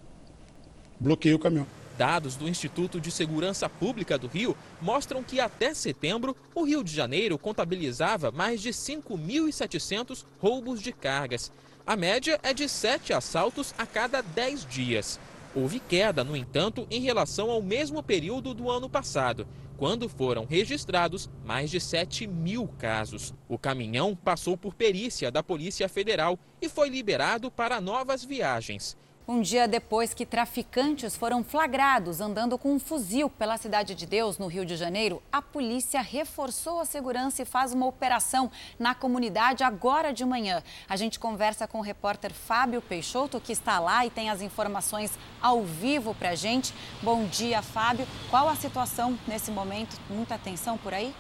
bloqueei 0.99 1.35
o 1.35 1.39
caminhão. 1.39 1.67
Dados 1.97 2.37
do 2.37 2.49
Instituto 2.49 3.01
de 3.01 3.11
Segurança 3.11 3.69
Pública 3.69 4.17
do 4.17 4.29
Rio 4.29 4.57
mostram 4.81 5.23
que 5.23 5.41
até 5.41 5.75
setembro, 5.75 6.37
o 6.55 6.63
Rio 6.63 6.85
de 6.85 6.95
Janeiro 6.95 7.37
contabilizava 7.37 8.31
mais 8.31 8.61
de 8.63 8.71
5.700 8.71 10.25
roubos 10.39 10.81
de 10.81 10.93
cargas. 10.93 11.51
A 11.85 11.97
média 11.97 12.39
é 12.43 12.55
de 12.55 12.69
7 12.69 13.13
assaltos 13.13 13.75
a 13.77 13.85
cada 13.85 14.23
10 14.23 14.65
dias. 14.67 15.19
Houve 15.55 15.81
queda, 15.81 16.23
no 16.23 16.37
entanto, 16.37 16.87
em 16.89 17.01
relação 17.01 17.51
ao 17.51 17.61
mesmo 17.61 18.01
período 18.01 18.55
do 18.55 18.71
ano 18.71 18.89
passado, 18.89 19.47
quando 19.79 20.09
foram 20.09 20.45
registrados 20.45 21.31
mais 21.45 21.71
de 21.71 21.81
7 21.81 22.27
mil 22.27 22.67
casos. 22.67 23.33
O 23.49 23.57
caminhão 23.57 24.15
passou 24.15 24.57
por 24.57 24.75
perícia 24.75 25.31
da 25.31 25.41
Polícia 25.41 25.89
Federal 25.89 26.37
e 26.61 26.69
foi 26.69 26.89
liberado 26.89 27.49
para 27.49 27.81
novas 27.81 28.25
viagens. 28.25 28.97
Um 29.31 29.43
dia 29.43 29.69
depois 29.69 30.15
que 30.15 30.25
traficantes 30.25 31.15
foram 31.15 31.45
flagrados 31.45 32.19
andando 32.19 32.57
com 32.57 32.73
um 32.73 32.81
fuzil 32.81 33.29
pela 33.29 33.59
Cidade 33.59 33.95
de 33.95 34.07
Deus, 34.07 34.39
no 34.39 34.47
Rio 34.47 34.65
de 34.65 34.75
Janeiro, 34.75 35.23
a 35.31 35.43
polícia 35.43 36.01
reforçou 36.01 36.81
a 36.81 36.87
segurança 36.87 37.43
e 37.43 37.45
faz 37.45 37.75
uma 37.75 37.85
operação 37.85 38.51
na 38.79 38.95
comunidade 38.95 39.63
agora 39.63 40.15
de 40.15 40.25
manhã. 40.25 40.63
A 40.89 40.97
gente 40.97 41.19
conversa 41.19 41.69
com 41.69 41.81
o 41.81 41.83
repórter 41.83 42.33
Fábio 42.33 42.81
Peixoto, 42.81 43.39
que 43.39 43.53
está 43.53 43.79
lá 43.79 44.07
e 44.07 44.09
tem 44.09 44.31
as 44.31 44.41
informações 44.41 45.13
ao 45.43 45.63
vivo 45.63 46.15
para 46.15 46.31
a 46.31 46.35
gente. 46.35 46.73
Bom 47.03 47.27
dia, 47.27 47.61
Fábio. 47.61 48.09
Qual 48.31 48.49
a 48.49 48.57
situação 48.57 49.19
nesse 49.29 49.51
momento? 49.51 50.01
Muita 50.09 50.37
atenção 50.37 50.79
por 50.79 50.95
aí? 50.95 51.15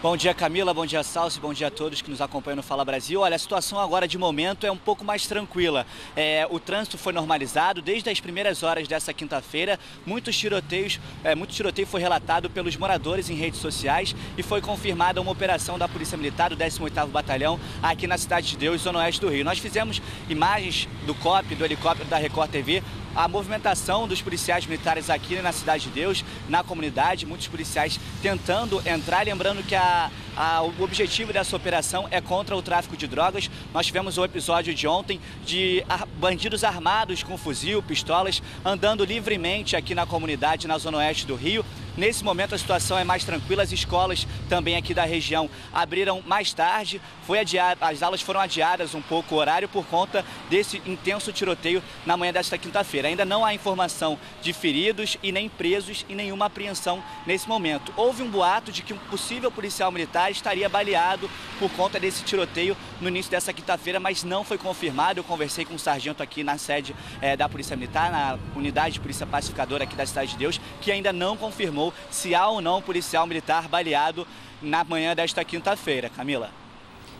Bom 0.00 0.16
dia, 0.16 0.32
Camila. 0.32 0.72
Bom 0.72 0.86
dia, 0.86 1.02
Salsi. 1.02 1.40
Bom 1.40 1.52
dia 1.52 1.66
a 1.66 1.70
todos 1.72 2.00
que 2.00 2.08
nos 2.08 2.20
acompanham 2.20 2.54
no 2.54 2.62
Fala 2.62 2.84
Brasil. 2.84 3.20
Olha, 3.20 3.34
a 3.34 3.38
situação 3.38 3.80
agora 3.80 4.06
de 4.06 4.16
momento 4.16 4.64
é 4.64 4.70
um 4.70 4.76
pouco 4.76 5.04
mais 5.04 5.26
tranquila. 5.26 5.84
É, 6.14 6.46
o 6.48 6.60
trânsito 6.60 6.96
foi 6.96 7.12
normalizado 7.12 7.82
desde 7.82 8.08
as 8.08 8.20
primeiras 8.20 8.62
horas 8.62 8.86
dessa 8.86 9.12
quinta-feira. 9.12 9.76
Muitos 10.06 10.38
tiroteios, 10.38 11.00
é, 11.24 11.34
muito 11.34 11.52
tiroteio 11.52 11.84
foi 11.84 12.00
relatado 12.00 12.48
pelos 12.48 12.76
moradores 12.76 13.28
em 13.28 13.34
redes 13.34 13.58
sociais 13.58 14.14
e 14.36 14.42
foi 14.42 14.60
confirmada 14.60 15.20
uma 15.20 15.32
operação 15.32 15.76
da 15.76 15.88
Polícia 15.88 16.16
Militar 16.16 16.50
do 16.50 16.56
18º 16.56 17.08
Batalhão 17.08 17.58
aqui 17.82 18.06
na 18.06 18.16
Cidade 18.16 18.50
de 18.50 18.56
Deus, 18.56 18.82
zona 18.82 19.00
oeste 19.00 19.20
do 19.20 19.28
Rio. 19.28 19.44
Nós 19.44 19.58
fizemos 19.58 20.00
imagens 20.28 20.88
do 21.06 21.14
COP, 21.16 21.56
do 21.56 21.64
helicóptero 21.64 22.08
da 22.08 22.18
Record 22.18 22.52
TV, 22.52 22.84
a 23.14 23.26
movimentação 23.28 24.06
dos 24.06 24.22
policiais 24.22 24.66
militares 24.66 25.10
aqui 25.10 25.40
na 25.42 25.52
Cidade 25.52 25.84
de 25.84 25.90
Deus, 25.90 26.24
na 26.48 26.62
comunidade, 26.62 27.26
muitos 27.26 27.48
policiais 27.48 27.98
tentando 28.22 28.82
entrar, 28.86 29.24
lembrando 29.24 29.62
que 29.62 29.74
a, 29.74 30.10
a, 30.36 30.62
o 30.62 30.82
objetivo 30.82 31.32
dessa 31.32 31.56
operação 31.56 32.06
é 32.10 32.20
contra 32.20 32.56
o 32.56 32.62
tráfico 32.62 32.96
de 32.96 33.06
drogas. 33.06 33.50
Nós 33.72 33.86
tivemos 33.86 34.18
o 34.18 34.24
episódio 34.24 34.74
de 34.74 34.86
ontem 34.86 35.20
de 35.44 35.84
bandidos 36.18 36.64
armados 36.64 37.22
com 37.22 37.36
fuzil, 37.36 37.82
pistolas, 37.82 38.42
andando 38.64 39.04
livremente 39.04 39.76
aqui 39.76 39.94
na 39.94 40.06
comunidade, 40.06 40.68
na 40.68 40.78
zona 40.78 40.98
oeste 40.98 41.26
do 41.26 41.34
Rio. 41.34 41.64
Nesse 41.96 42.22
momento 42.22 42.54
a 42.54 42.58
situação 42.58 42.96
é 42.96 43.02
mais 43.02 43.24
tranquila, 43.24 43.64
as 43.64 43.72
escolas 43.72 44.24
também 44.48 44.76
aqui 44.76 44.94
da 44.94 45.04
região 45.04 45.50
abriram 45.72 46.22
mais 46.24 46.52
tarde, 46.52 47.00
foi 47.26 47.40
adiado, 47.40 47.84
as 47.84 48.04
aulas 48.04 48.22
foram 48.22 48.38
adiadas 48.38 48.94
um 48.94 49.02
pouco 49.02 49.34
o 49.34 49.38
horário 49.38 49.68
por 49.68 49.84
conta 49.84 50.24
desse 50.48 50.80
intenso 50.86 51.32
tiroteio 51.32 51.82
na 52.06 52.16
manhã 52.16 52.32
desta 52.32 52.56
quinta-feira. 52.56 52.97
Ainda 53.06 53.24
não 53.24 53.44
há 53.44 53.54
informação 53.54 54.18
de 54.42 54.52
feridos 54.52 55.16
e 55.22 55.30
nem 55.30 55.48
presos 55.48 56.04
e 56.08 56.14
nenhuma 56.14 56.46
apreensão 56.46 57.02
nesse 57.26 57.48
momento. 57.48 57.92
Houve 57.96 58.22
um 58.22 58.30
boato 58.30 58.72
de 58.72 58.82
que 58.82 58.92
um 58.92 58.98
possível 58.98 59.50
policial 59.50 59.92
militar 59.92 60.30
estaria 60.30 60.68
baleado 60.68 61.30
por 61.58 61.70
conta 61.72 62.00
desse 62.00 62.24
tiroteio 62.24 62.76
no 63.00 63.08
início 63.08 63.30
dessa 63.30 63.52
quinta-feira, 63.52 64.00
mas 64.00 64.24
não 64.24 64.44
foi 64.44 64.58
confirmado. 64.58 65.20
Eu 65.20 65.24
conversei 65.24 65.64
com 65.64 65.74
um 65.74 65.78
sargento 65.78 66.22
aqui 66.22 66.42
na 66.42 66.58
sede 66.58 66.94
é, 67.20 67.36
da 67.36 67.48
Polícia 67.48 67.76
Militar, 67.76 68.10
na 68.10 68.38
unidade 68.56 68.94
de 68.94 69.00
polícia 69.00 69.26
pacificadora 69.26 69.84
aqui 69.84 69.96
da 69.96 70.06
Cidade 70.06 70.32
de 70.32 70.38
Deus, 70.38 70.60
que 70.80 70.92
ainda 70.92 71.12
não 71.12 71.36
confirmou 71.36 71.92
se 72.10 72.34
há 72.34 72.48
ou 72.48 72.60
não 72.60 72.82
policial 72.82 73.26
militar 73.26 73.68
baleado 73.68 74.26
na 74.60 74.84
manhã 74.84 75.14
desta 75.14 75.44
quinta-feira. 75.44 76.08
Camila. 76.08 76.67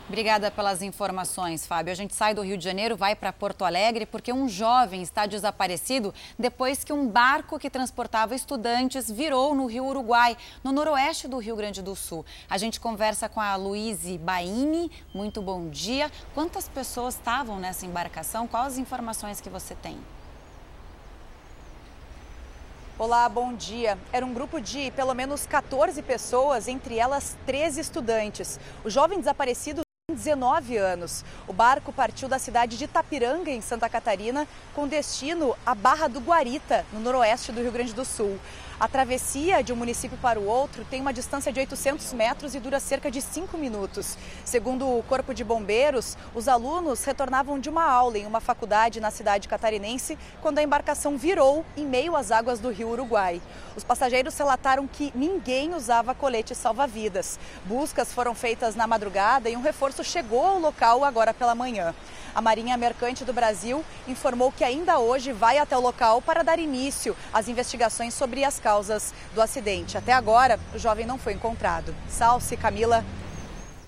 Obrigada 0.09 0.49
pelas 0.49 0.81
informações, 0.81 1.67
Fábio. 1.67 1.91
A 1.91 1.95
gente 1.95 2.15
sai 2.15 2.33
do 2.33 2.41
Rio 2.41 2.57
de 2.57 2.63
Janeiro, 2.63 2.97
vai 2.97 3.15
para 3.15 3.31
Porto 3.31 3.63
Alegre, 3.63 4.07
porque 4.07 4.33
um 4.33 4.49
jovem 4.49 5.03
está 5.03 5.27
desaparecido 5.27 6.11
depois 6.37 6.83
que 6.83 6.91
um 6.91 7.07
barco 7.07 7.59
que 7.59 7.69
transportava 7.69 8.33
estudantes 8.33 9.09
virou 9.09 9.53
no 9.53 9.67
Rio 9.67 9.85
Uruguai, 9.85 10.35
no 10.63 10.71
noroeste 10.71 11.27
do 11.27 11.37
Rio 11.37 11.55
Grande 11.55 11.83
do 11.83 11.95
Sul. 11.95 12.25
A 12.49 12.57
gente 12.57 12.79
conversa 12.79 13.29
com 13.29 13.39
a 13.39 13.55
Luíse 13.55 14.17
Baini. 14.17 14.91
Muito 15.13 15.43
bom 15.43 15.69
dia. 15.69 16.11
Quantas 16.33 16.67
pessoas 16.67 17.13
estavam 17.13 17.59
nessa 17.59 17.85
embarcação? 17.85 18.47
Quais 18.47 18.73
as 18.73 18.77
informações 18.79 19.39
que 19.39 19.47
você 19.47 19.75
tem? 19.75 19.95
Olá, 22.97 23.29
bom 23.29 23.53
dia. 23.53 23.95
Era 24.11 24.25
um 24.25 24.33
grupo 24.33 24.59
de 24.59 24.89
pelo 24.91 25.13
menos 25.13 25.45
14 25.45 26.01
pessoas, 26.01 26.67
entre 26.67 26.97
elas 26.97 27.37
13 27.45 27.79
estudantes. 27.79 28.59
O 28.83 28.89
jovem 28.89 29.19
desaparecido 29.19 29.83
19 30.19 30.77
anos. 30.77 31.23
O 31.47 31.53
barco 31.53 31.91
partiu 31.93 32.27
da 32.27 32.37
cidade 32.37 32.77
de 32.77 32.87
Tapiranga, 32.87 33.49
em 33.49 33.61
Santa 33.61 33.89
Catarina, 33.89 34.47
com 34.75 34.87
destino 34.87 35.55
à 35.65 35.73
Barra 35.73 36.07
do 36.07 36.19
Guarita, 36.19 36.85
no 36.91 36.99
noroeste 36.99 37.51
do 37.51 37.61
Rio 37.61 37.71
Grande 37.71 37.93
do 37.93 38.03
Sul. 38.03 38.37
A 38.79 38.87
travessia 38.87 39.61
de 39.61 39.73
um 39.73 39.75
município 39.75 40.17
para 40.21 40.39
o 40.39 40.45
outro 40.47 40.85
tem 40.85 41.01
uma 41.01 41.11
distância 41.11 41.51
de 41.51 41.59
800 41.59 42.13
metros 42.13 42.55
e 42.55 42.61
dura 42.61 42.79
cerca 42.79 43.11
de 43.11 43.21
5 43.21 43.57
minutos. 43.57 44.17
Segundo 44.45 44.87
o 44.87 45.03
Corpo 45.03 45.33
de 45.33 45.43
Bombeiros, 45.43 46.15
os 46.33 46.47
alunos 46.47 47.03
retornavam 47.03 47.59
de 47.59 47.67
uma 47.69 47.83
aula 47.83 48.17
em 48.17 48.25
uma 48.25 48.39
faculdade 48.39 49.01
na 49.01 49.11
cidade 49.11 49.49
catarinense 49.49 50.17
quando 50.41 50.59
a 50.59 50.63
embarcação 50.63 51.17
virou 51.17 51.65
em 51.75 51.85
meio 51.85 52.15
às 52.15 52.31
águas 52.31 52.61
do 52.61 52.69
rio 52.69 52.87
Uruguai. 52.91 53.41
Os 53.75 53.83
passageiros 53.83 54.37
relataram 54.37 54.87
que 54.87 55.11
ninguém 55.13 55.75
usava 55.75 56.15
colete 56.15 56.55
salva-vidas. 56.55 57.37
Buscas 57.65 58.13
foram 58.13 58.33
feitas 58.33 58.77
na 58.77 58.87
madrugada 58.87 59.49
e 59.49 59.57
um 59.57 59.61
reforço 59.61 60.05
chegou 60.05 60.45
ao 60.45 60.57
local 60.57 61.03
agora 61.03 61.33
pela 61.33 61.53
manhã. 61.53 61.93
A 62.33 62.41
Marinha 62.41 62.77
Mercante 62.77 63.25
do 63.25 63.33
Brasil 63.33 63.83
informou 64.07 64.51
que 64.51 64.63
ainda 64.63 64.99
hoje 64.99 65.33
vai 65.33 65.57
até 65.57 65.75
o 65.75 65.81
local 65.81 66.21
para 66.21 66.43
dar 66.43 66.59
início 66.59 67.17
às 67.33 67.47
investigações 67.47 68.13
sobre 68.13 68.45
as 68.45 68.59
causas 68.69 69.15
do 69.33 69.41
acidente. 69.41 69.97
Até 69.97 70.13
agora, 70.13 70.59
o 70.75 70.77
jovem 70.77 71.03
não 71.03 71.17
foi 71.17 71.33
encontrado. 71.33 71.95
Salce, 72.07 72.55
Camila. 72.55 73.03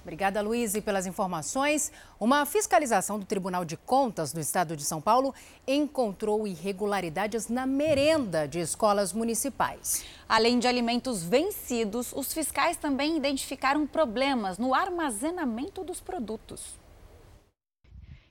Obrigada, 0.02 0.42
Luiz, 0.42 0.74
pelas 0.80 1.06
informações. 1.06 1.92
Uma 2.20 2.48
fiscalização 2.48 3.20
do 3.20 3.26
Tribunal 3.26 3.64
de 3.64 3.78
Contas 3.78 4.34
do 4.34 4.40
Estado 4.40 4.76
de 4.76 4.84
São 4.84 5.00
Paulo 5.00 5.36
encontrou 5.68 6.48
irregularidades 6.48 7.48
na 7.48 7.68
merenda 7.68 8.48
de 8.48 8.58
escolas 8.58 9.14
municipais. 9.14 10.04
Além 10.28 10.58
de 10.58 10.68
alimentos 10.68 11.24
vencidos, 11.24 12.12
os 12.12 12.34
fiscais 12.34 12.76
também 12.76 13.16
identificaram 13.16 13.86
problemas 13.86 14.58
no 14.58 14.74
armazenamento 14.74 15.84
dos 15.84 16.02
produtos. 16.02 16.80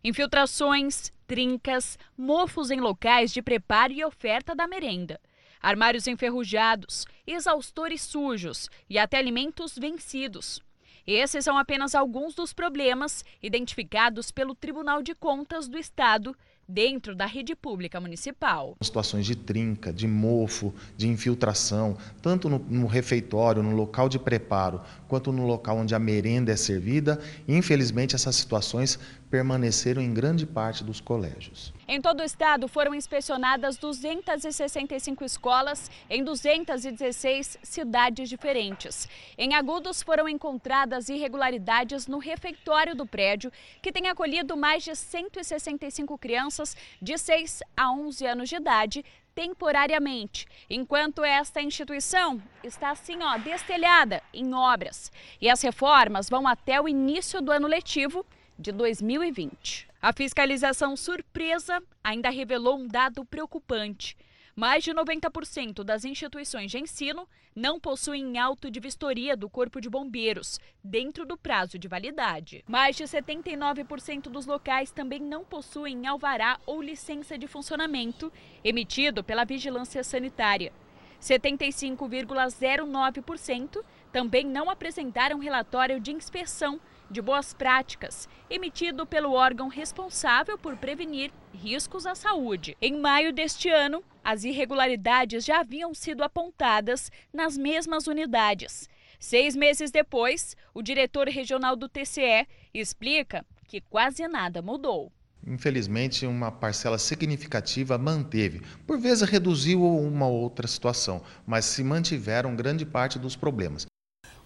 Infiltrações, 0.03 1.13
trincas, 1.29 1.97
mofos 2.19 2.73
em 2.73 2.81
locais 2.81 3.31
de 3.31 3.41
preparo 3.41 3.93
e 3.93 4.05
oferta 4.05 4.53
da 4.53 4.67
merenda, 4.67 5.21
armários 5.61 6.07
enferrujados, 6.07 7.07
exaustores 7.27 8.03
sujos 8.03 8.69
e 8.89 8.99
até 8.99 9.19
alimentos 9.19 9.77
vencidos. 9.79 10.63
Esses 11.07 11.45
são 11.45 11.59
apenas 11.59 11.95
alguns 11.95 12.35
dos 12.35 12.53
problemas 12.53 13.25
identificados 13.43 14.31
pelo 14.31 14.55
Tribunal 14.55 15.03
de 15.03 15.15
Contas 15.15 15.67
do 15.67 15.79
Estado 15.79 16.37
dentro 16.71 17.17
da 17.17 17.27
rede 17.27 17.55
pública 17.57 18.01
municipal. 18.01 18.77
Situações 18.81 19.27
de 19.27 19.35
trinca, 19.35 19.93
de 19.93 20.07
mofo, 20.07 20.73
de 20.97 21.09
infiltração, 21.09 21.97
tanto 22.23 22.49
no, 22.49 22.59
no, 22.59 22.87
refeitório, 22.87 23.63
no 23.63 23.75
local 23.75 24.09
de 24.09 24.19
preparo, 24.19 24.81
quanto 25.09 25.33
no 25.33 25.47
local 25.47 25.79
onde 25.79 25.95
a 25.95 25.99
merenda 25.99 26.53
é 26.53 26.57
servida. 26.57 27.21
Infelizmente, 27.49 28.15
essas 28.15 28.37
situações 28.37 28.99
permaneceram 29.29 30.01
em 30.01 30.15
grande 30.15 30.47
parte 30.47 30.85
dos 30.85 31.01
colégios. 31.01 31.73
Em 31.93 32.01
todo 32.01 32.21
o 32.21 32.23
estado 32.23 32.69
foram 32.69 32.95
inspecionadas 32.95 33.77
265 33.77 35.25
escolas 35.25 35.91
em 36.09 36.23
216 36.23 37.59
cidades 37.65 38.29
diferentes. 38.29 39.09
Em 39.37 39.57
Agudos 39.57 40.01
foram 40.01 40.29
encontradas 40.29 41.09
irregularidades 41.09 42.07
no 42.07 42.19
refeitório 42.19 42.95
do 42.95 43.05
prédio, 43.05 43.51
que 43.83 43.91
tem 43.91 44.07
acolhido 44.07 44.57
mais 44.57 44.85
de 44.85 44.95
165 44.95 46.17
crianças 46.17 46.77
de 47.03 47.19
6 47.19 47.61
a 47.77 47.91
11 47.91 48.25
anos 48.25 48.49
de 48.49 48.55
idade 48.55 49.05
temporariamente, 49.35 50.47
enquanto 50.69 51.25
esta 51.25 51.61
instituição 51.61 52.41
está 52.63 52.91
assim, 52.91 53.21
ó, 53.21 53.37
destelhada 53.37 54.23
em 54.33 54.55
obras. 54.55 55.11
E 55.41 55.51
as 55.51 55.61
reformas 55.61 56.31
vão 56.31 56.47
até 56.47 56.81
o 56.81 56.89
início 56.89 57.43
do 57.43 57.51
ano 57.51 57.67
letivo 57.67 58.25
de 58.61 58.71
2020. 58.73 59.89
A 60.03 60.13
fiscalização 60.13 60.97
surpresa 60.97 61.81
ainda 62.05 62.31
revelou 62.31 62.79
um 62.79 62.87
dado 62.87 63.25
preocupante. 63.25 64.17
Mais 64.55 64.85
de 64.85 64.93
90% 64.93 65.83
das 65.83 66.05
instituições 66.05 66.71
de 66.71 66.79
ensino 66.79 67.27
não 67.57 67.81
possuem 67.81 68.39
auto 68.39 68.71
de 68.71 68.79
vistoria 68.79 69.37
do 69.37 69.49
Corpo 69.49 69.81
de 69.81 69.89
Bombeiros, 69.89 70.61
dentro 70.85 71.25
do 71.25 71.37
prazo 71.37 71.79
de 71.79 71.89
validade. 71.89 72.63
Mais 72.69 72.95
de 72.97 73.05
79% 73.05 74.25
dos 74.25 74.45
locais 74.47 74.91
também 74.91 75.21
não 75.21 75.45
possuem 75.45 76.07
alvará 76.07 76.61
ou 76.67 76.83
licença 76.83 77.39
de 77.39 77.47
funcionamento 77.47 78.31
emitido 78.63 79.25
pela 79.25 79.45
Vigilância 79.45 80.05
Sanitária. 80.05 80.73
75,09% 81.21 83.85
também 84.13 84.45
não 84.45 84.69
apresentaram 84.69 85.39
relatório 85.39 86.01
de 86.01 86.13
inspeção 86.13 86.81
de 87.11 87.21
boas 87.21 87.53
práticas, 87.53 88.29
emitido 88.49 89.05
pelo 89.05 89.33
órgão 89.33 89.69
responsável 89.69 90.57
por 90.57 90.77
prevenir 90.77 91.33
riscos 91.53 92.07
à 92.07 92.15
saúde. 92.15 92.77
Em 92.81 93.01
maio 93.01 93.33
deste 93.33 93.69
ano, 93.69 94.03
as 94.23 94.45
irregularidades 94.45 95.45
já 95.45 95.61
haviam 95.61 95.93
sido 95.93 96.23
apontadas 96.23 97.11
nas 97.33 97.59
mesmas 97.59 98.07
unidades. 98.07 98.89
Seis 99.19 99.57
meses 99.57 99.91
depois, 99.91 100.57
o 100.73 100.83
diretor 100.83 101.29
regional 101.29 101.77
do 101.77 101.89
TCE 101.89 102.47
explica 102.73 103.45
que 103.67 103.81
quase 103.81 104.27
nada 104.29 104.63
mudou. 104.63 105.13
Infelizmente, 105.47 106.27
uma 106.27 106.53
parcela 106.53 106.99
significativa 106.99 107.97
manteve. 107.97 108.63
Por 108.87 108.99
vezes 108.99 109.29
reduziu 109.29 109.85
uma 109.85 110.27
outra 110.27 110.67
situação, 110.67 111.23
mas 111.47 111.65
se 111.65 111.83
mantiveram 111.83 112.55
grande 112.55 112.85
parte 112.85 113.19
dos 113.19 113.37
problemas. 113.37 113.90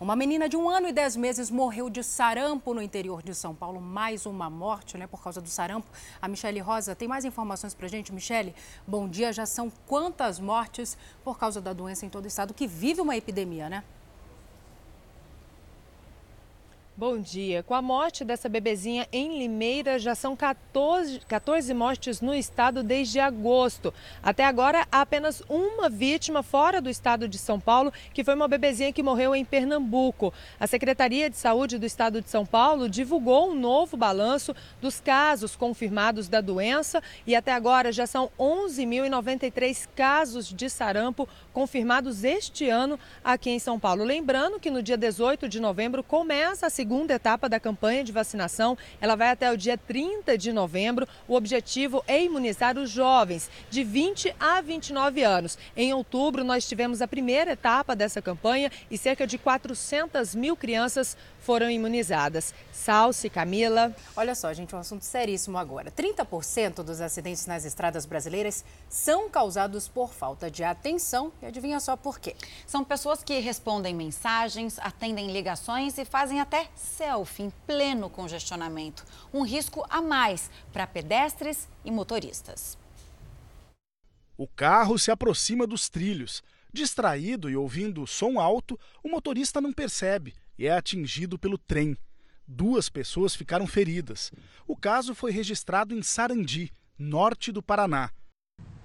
Uma 0.01 0.17
menina 0.17 0.49
de 0.49 0.57
um 0.57 0.69
ano 0.69 0.89
e 0.89 0.93
dez 0.93 1.15
meses 1.15 1.51
morreu 1.51 1.89
de 1.89 2.03
sarampo 2.03 2.75
no 2.75 2.83
interior 2.83 3.23
de 3.23 3.33
São 3.33 3.55
Paulo. 3.55 3.81
Mais 3.81 4.27
uma 4.27 4.51
morte, 4.51 4.99
né, 4.99 5.07
por 5.07 5.23
causa 5.23 5.41
do 5.41 5.49
sarampo. 5.49 5.87
A 6.21 6.27
Michele 6.27 6.59
Rosa 6.59 6.97
tem 6.97 7.07
mais 7.07 7.25
informações 7.25 7.75
para 7.75 7.87
gente. 7.87 8.13
Michele, 8.13 8.57
bom 8.85 9.09
dia. 9.09 9.33
Já 9.33 9.47
são 9.47 9.71
quantas 9.87 10.41
mortes 10.41 10.99
por 11.23 11.39
causa 11.39 11.61
da 11.61 11.73
doença 11.73 12.05
em 12.05 12.09
todo 12.09 12.25
o 12.25 12.29
estado 12.29 12.53
que 12.53 12.67
vive 12.67 13.01
uma 13.01 13.17
epidemia, 13.17 13.69
né? 13.69 13.85
Bom 16.97 17.19
dia. 17.19 17.61
Com 17.65 17.75
a 17.75 17.83
morte 17.83 18.25
dessa 18.25 18.49
bebezinha 18.49 19.09
em 19.11 19.37
Limeira, 19.37 19.99
já 19.99 20.15
são 20.15 20.37
14, 20.37 21.19
14 21.27 21.75
mortes 21.75 22.21
no 22.21 22.33
estado 22.33 22.85
desde 22.85 23.19
agosto. 23.19 23.93
Até 24.23 24.45
agora, 24.45 24.87
há 24.93 25.01
apenas 25.01 25.43
uma 25.49 25.89
vítima 25.89 26.41
fora 26.41 26.81
do 26.81 26.89
estado 26.89 27.27
de 27.27 27.37
São 27.37 27.59
Paulo, 27.59 27.93
que 28.13 28.23
foi 28.23 28.37
uma 28.37 28.47
bebezinha 28.47 28.93
que 28.93 29.03
morreu 29.03 29.35
em 29.35 29.45
Pernambuco. 29.45 30.33
A 30.61 30.69
Secretaria 30.69 31.29
de 31.29 31.37
Saúde 31.37 31.79
do 31.79 31.85
estado 31.85 32.23
de 32.23 32.31
São 32.31 32.47
Paulo 32.47 32.89
divulgou 32.89 33.51
um 33.51 33.57
novo 33.57 33.97
balanço 33.97 34.55
dos 34.81 35.01
casos 35.01 35.57
confirmados 35.57 36.29
da 36.29 36.41
doença 36.41 37.03
e 37.27 37.35
até 37.35 37.53
agora 37.53 37.91
já 37.91 38.07
são 38.07 38.31
11.093 38.39 39.89
casos 39.97 40.47
de 40.47 40.71
sarampo 40.71 41.29
confirmados 41.55 42.25
este 42.25 42.69
ano 42.69 42.99
aqui 43.23 43.49
em 43.49 43.59
São 43.61 43.79
Paulo. 43.79 44.05
Lembrando 44.05 44.59
que 44.59 44.71
no 44.71 44.83
dia 44.83 44.99
18 44.99 45.49
de 45.49 45.61
novembro 45.61 46.03
começa 46.03 46.67
a 46.67 46.71
segunda 46.71 47.15
etapa 47.15 47.49
da 47.49 47.61
campanha 47.61 48.03
de 48.03 48.11
vacinação. 48.13 48.77
Ela 49.01 49.15
vai 49.15 49.31
até 49.31 49.51
o 49.51 49.57
dia 49.57 49.79
30 49.79 50.37
de 50.37 50.53
novembro. 50.53 51.09
O 51.29 51.37
objetivo 51.37 52.05
é 52.09 52.23
imunizar 52.23 52.77
os 52.77 52.91
jovens 52.91 53.49
de 53.71 53.85
20 53.85 54.35
a 54.39 54.61
29 54.61 55.23
anos. 55.23 55.57
Em 55.77 55.95
outubro, 55.95 56.43
nós 56.43 56.69
tivemos 56.69 57.01
a 57.01 57.09
primeira 57.09 57.53
etapa 57.53 57.95
dessa 57.95 58.21
campanha 58.21 58.71
e 58.91 58.99
cerca 58.99 59.27
de 59.27 59.39
400 59.39 60.35
mil 60.35 60.57
crianças 60.57 61.17
foram 61.45 61.71
imunizadas. 61.71 62.55
Salce, 62.73 63.29
Camila. 63.29 63.95
Olha 64.17 64.35
só, 64.35 64.53
gente, 64.53 64.75
um 64.75 64.79
assunto 64.79 65.03
seríssimo 65.03 65.59
agora. 65.59 65.91
30% 65.91 66.83
dos 66.83 67.01
acidentes 67.01 67.47
nas 67.47 67.65
estradas 67.65 68.07
brasileiras 68.07 68.65
são 68.89 69.29
causados 69.29 69.87
por 69.87 70.13
falta 70.13 70.51
de 70.51 70.65
atenção. 70.65 71.31
E 71.43 71.47
adivinha 71.47 71.79
só 71.81 71.97
por 71.97 72.19
quê? 72.19 72.35
São 72.67 72.83
pessoas 72.83 73.23
que 73.23 73.39
respondem 73.41 73.95
mensagens, 73.95 74.79
atendem 74.79 75.31
ligações 75.31 75.99
e 75.99 76.05
fazem 76.05 76.41
até 76.41 76.69
selfie 76.75 77.45
em 77.45 77.51
pleno 77.67 78.09
congestionamento. 78.09 79.05
Um 79.33 79.43
risco 79.43 79.85
a 79.91 80.01
mais 80.01 80.51
para 80.73 80.87
pedestres 80.87 81.69
e 81.85 81.91
motoristas. 81.91 82.79
O 84.37 84.49
carro 84.49 84.99
se 84.99 85.11
aproxima 85.11 85.67
dos 85.67 85.89
trilhos. 85.89 86.43
Distraído 86.73 87.49
e 87.49 87.57
ouvindo 87.57 88.05
som 88.05 88.41
alto, 88.41 88.81
o 89.03 89.09
motorista 89.09 89.61
não 89.61 89.73
percebe 89.73 90.35
e 90.59 90.67
é 90.67 90.73
atingido 90.73 91.39
pelo 91.39 91.59
trem. 91.59 91.97
Duas 92.47 92.89
pessoas 92.89 93.35
ficaram 93.35 93.67
feridas. 93.67 94.31
O 94.67 94.77
caso 94.77 95.15
foi 95.15 95.31
registrado 95.33 95.95
em 95.95 96.03
Sarandi, 96.03 96.73
norte 96.99 97.51
do 97.51 97.63
Paraná. 97.63 98.11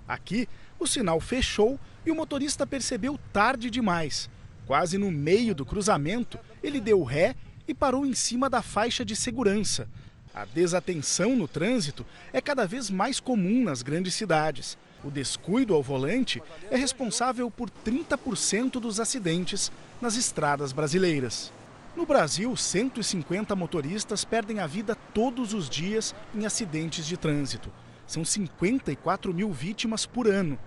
Aqui, 0.07 0.47
o 0.79 0.87
sinal 0.87 1.19
fechou 1.19 1.79
e 2.05 2.11
o 2.11 2.15
motorista 2.15 2.65
percebeu 2.65 3.19
tarde 3.31 3.69
demais. 3.69 4.29
Quase 4.65 4.97
no 4.97 5.11
meio 5.11 5.53
do 5.53 5.65
cruzamento, 5.65 6.39
ele 6.63 6.79
deu 6.79 7.03
ré 7.03 7.35
e 7.67 7.73
parou 7.73 8.05
em 8.05 8.13
cima 8.13 8.49
da 8.49 8.61
faixa 8.61 9.05
de 9.05 9.15
segurança. 9.15 9.87
A 10.33 10.45
desatenção 10.45 11.35
no 11.35 11.47
trânsito 11.47 12.05
é 12.31 12.39
cada 12.39 12.65
vez 12.65 12.89
mais 12.89 13.19
comum 13.19 13.63
nas 13.63 13.81
grandes 13.81 14.13
cidades. 14.13 14.77
O 15.03 15.11
descuido 15.11 15.73
ao 15.73 15.83
volante 15.83 16.41
é 16.71 16.77
responsável 16.77 17.49
por 17.49 17.69
30% 17.69 18.79
dos 18.79 18.99
acidentes 18.99 19.71
nas 20.01 20.15
estradas 20.15 20.71
brasileiras. 20.71 21.51
No 21.99 22.05
Brasil, 22.05 22.55
150 22.55 23.53
motoristas 23.57 24.23
perdem 24.23 24.61
a 24.61 24.65
vida 24.65 24.95
todos 24.95 25.53
os 25.53 25.69
dias 25.69 26.15
em 26.33 26.45
acidentes 26.45 27.05
de 27.05 27.17
trânsito. 27.17 27.69
São 28.07 28.23
54 28.23 29.33
mil 29.33 29.51
vítimas 29.51 30.05
por 30.05 30.25
ano. 30.25 30.57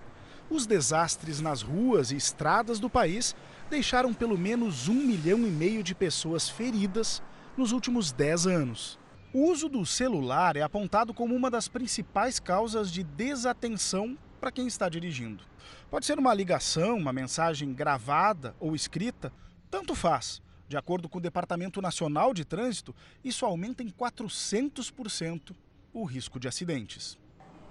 Os 0.47 0.67
desastres 0.67 1.41
nas 1.41 1.63
ruas 1.63 2.11
e 2.11 2.17
estradas 2.17 2.79
do 2.79 2.87
país 2.87 3.35
deixaram 3.67 4.13
pelo 4.13 4.37
menos 4.37 4.87
um 4.87 4.93
milhão 4.93 5.39
e 5.39 5.49
meio 5.49 5.81
de 5.81 5.95
pessoas 5.95 6.47
feridas 6.47 7.19
nos 7.57 7.71
últimos 7.71 8.11
10 8.11 8.45
anos. 8.45 8.99
O 9.33 9.49
uso 9.49 9.67
do 9.67 9.83
celular 9.87 10.55
é 10.55 10.61
apontado 10.61 11.15
como 11.15 11.33
uma 11.33 11.49
das 11.49 11.67
principais 11.67 12.39
causas 12.39 12.91
de 12.91 13.03
desatenção 13.03 14.15
para 14.39 14.51
quem 14.51 14.67
está 14.67 14.87
dirigindo. 14.87 15.43
Pode 15.89 16.05
ser 16.05 16.19
uma 16.19 16.31
ligação, 16.31 16.95
uma 16.95 17.11
mensagem 17.11 17.73
gravada 17.73 18.55
ou 18.59 18.75
escrita, 18.75 19.33
tanto 19.71 19.95
faz. 19.95 20.42
De 20.67 20.77
acordo 20.77 21.07
com 21.07 21.17
o 21.17 21.21
Departamento 21.21 21.81
Nacional 21.81 22.33
de 22.33 22.45
Trânsito, 22.45 22.95
isso 23.23 23.45
aumenta 23.45 23.83
em 23.83 23.89
400% 23.89 25.53
o 25.93 26.03
risco 26.03 26.39
de 26.39 26.47
acidentes. 26.47 27.17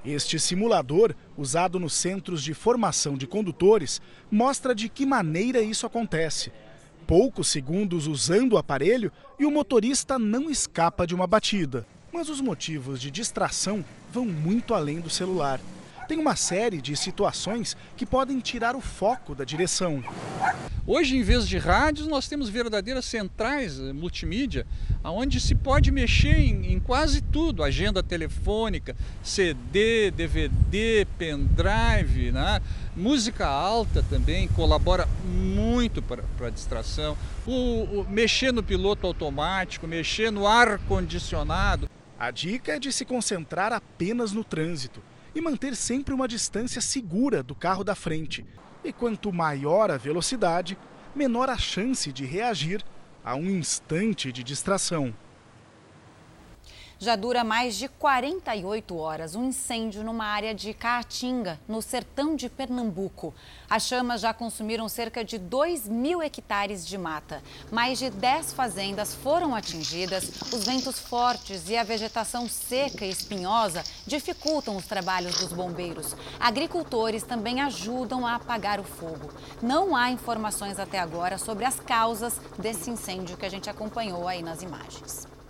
Este 0.04 0.38
simulador, 0.38 1.14
usado 1.36 1.78
nos 1.78 1.94
centros 1.94 2.42
de 2.42 2.54
formação 2.54 3.16
de 3.16 3.26
condutores, 3.26 4.00
mostra 4.30 4.74
de 4.74 4.88
que 4.88 5.06
maneira 5.06 5.60
isso 5.60 5.86
acontece. 5.86 6.52
Poucos 7.06 7.48
segundos 7.48 8.06
usando 8.06 8.54
o 8.54 8.58
aparelho 8.58 9.12
e 9.38 9.44
o 9.44 9.50
motorista 9.50 10.18
não 10.18 10.50
escapa 10.50 11.06
de 11.06 11.14
uma 11.14 11.26
batida. 11.26 11.86
Mas 12.12 12.28
os 12.28 12.40
motivos 12.40 13.00
de 13.00 13.10
distração 13.10 13.84
vão 14.12 14.24
muito 14.26 14.74
além 14.74 15.00
do 15.00 15.08
celular. 15.08 15.60
Tem 16.12 16.18
uma 16.18 16.36
série 16.36 16.82
de 16.82 16.94
situações 16.94 17.74
que 17.96 18.04
podem 18.04 18.38
tirar 18.38 18.76
o 18.76 18.82
foco 18.82 19.34
da 19.34 19.44
direção. 19.44 20.04
Hoje, 20.86 21.16
em 21.16 21.22
vez 21.22 21.48
de 21.48 21.56
rádios, 21.56 22.06
nós 22.06 22.28
temos 22.28 22.50
verdadeiras 22.50 23.06
centrais 23.06 23.80
eh, 23.80 23.94
multimídia, 23.94 24.66
onde 25.02 25.40
se 25.40 25.54
pode 25.54 25.90
mexer 25.90 26.38
em, 26.38 26.74
em, 26.74 26.78
quase 26.78 27.22
tudo: 27.22 27.64
agenda 27.64 28.02
telefônica, 28.02 28.94
CD, 29.22 30.10
DVD, 30.10 31.06
pendrive, 31.16 32.30
né? 32.30 32.60
música 32.94 33.46
alta 33.46 34.04
também 34.10 34.48
colabora 34.48 35.08
muito 35.24 36.02
para 36.02 36.22
a 36.46 36.50
distração. 36.50 37.16
O, 37.46 38.00
o, 38.00 38.06
mexer 38.06 38.52
no 38.52 38.62
piloto 38.62 39.06
automático, 39.06 39.86
mexer 39.86 40.30
no 40.30 40.46
ar 40.46 40.78
condicionado. 40.80 41.88
A 42.18 42.30
dica 42.30 42.72
é 42.72 42.78
de 42.78 42.92
se 42.92 43.06
concentrar 43.06 43.72
apenas 43.72 44.32
no 44.32 44.44
trânsito 44.44 45.00
e 45.34 45.40
manter 45.40 45.74
sempre 45.74 46.14
uma 46.14 46.28
distância 46.28 46.80
segura 46.80 47.42
do 47.42 47.54
carro 47.54 47.84
da 47.84 47.94
frente 47.94 48.44
e 48.84 48.92
quanto 48.92 49.32
maior 49.32 49.90
a 49.90 49.96
velocidade, 49.96 50.76
menor 51.14 51.48
a 51.48 51.56
chance 51.56 52.12
de 52.12 52.24
reagir 52.24 52.84
a 53.24 53.34
um 53.36 53.48
instante 53.48 54.32
de 54.32 54.42
distração. 54.42 55.14
Já 57.02 57.16
dura 57.16 57.42
mais 57.42 57.74
de 57.74 57.88
48 57.88 58.96
horas 58.96 59.34
um 59.34 59.46
incêndio 59.46 60.04
numa 60.04 60.24
área 60.24 60.54
de 60.54 60.72
Caatinga, 60.72 61.58
no 61.66 61.82
sertão 61.82 62.36
de 62.36 62.48
Pernambuco. 62.48 63.34
As 63.68 63.88
chamas 63.88 64.20
já 64.20 64.32
consumiram 64.32 64.88
cerca 64.88 65.24
de 65.24 65.36
2 65.36 65.88
mil 65.88 66.22
hectares 66.22 66.86
de 66.86 66.96
mata. 66.96 67.42
Mais 67.72 67.98
de 67.98 68.08
10 68.08 68.52
fazendas 68.52 69.16
foram 69.16 69.52
atingidas. 69.52 70.30
Os 70.52 70.64
ventos 70.64 71.00
fortes 71.00 71.68
e 71.68 71.76
a 71.76 71.82
vegetação 71.82 72.48
seca 72.48 73.04
e 73.04 73.10
espinhosa 73.10 73.82
dificultam 74.06 74.76
os 74.76 74.86
trabalhos 74.86 75.36
dos 75.40 75.52
bombeiros. 75.52 76.14
Agricultores 76.38 77.24
também 77.24 77.60
ajudam 77.62 78.24
a 78.24 78.36
apagar 78.36 78.78
o 78.78 78.84
fogo. 78.84 79.28
Não 79.60 79.96
há 79.96 80.12
informações 80.12 80.78
até 80.78 81.00
agora 81.00 81.36
sobre 81.36 81.64
as 81.64 81.80
causas 81.80 82.40
desse 82.56 82.90
incêndio 82.90 83.36
que 83.36 83.44
a 83.44 83.50
gente 83.50 83.68
acompanhou 83.68 84.28
aí 84.28 84.40
nas 84.40 84.62
imagens. 84.62 85.41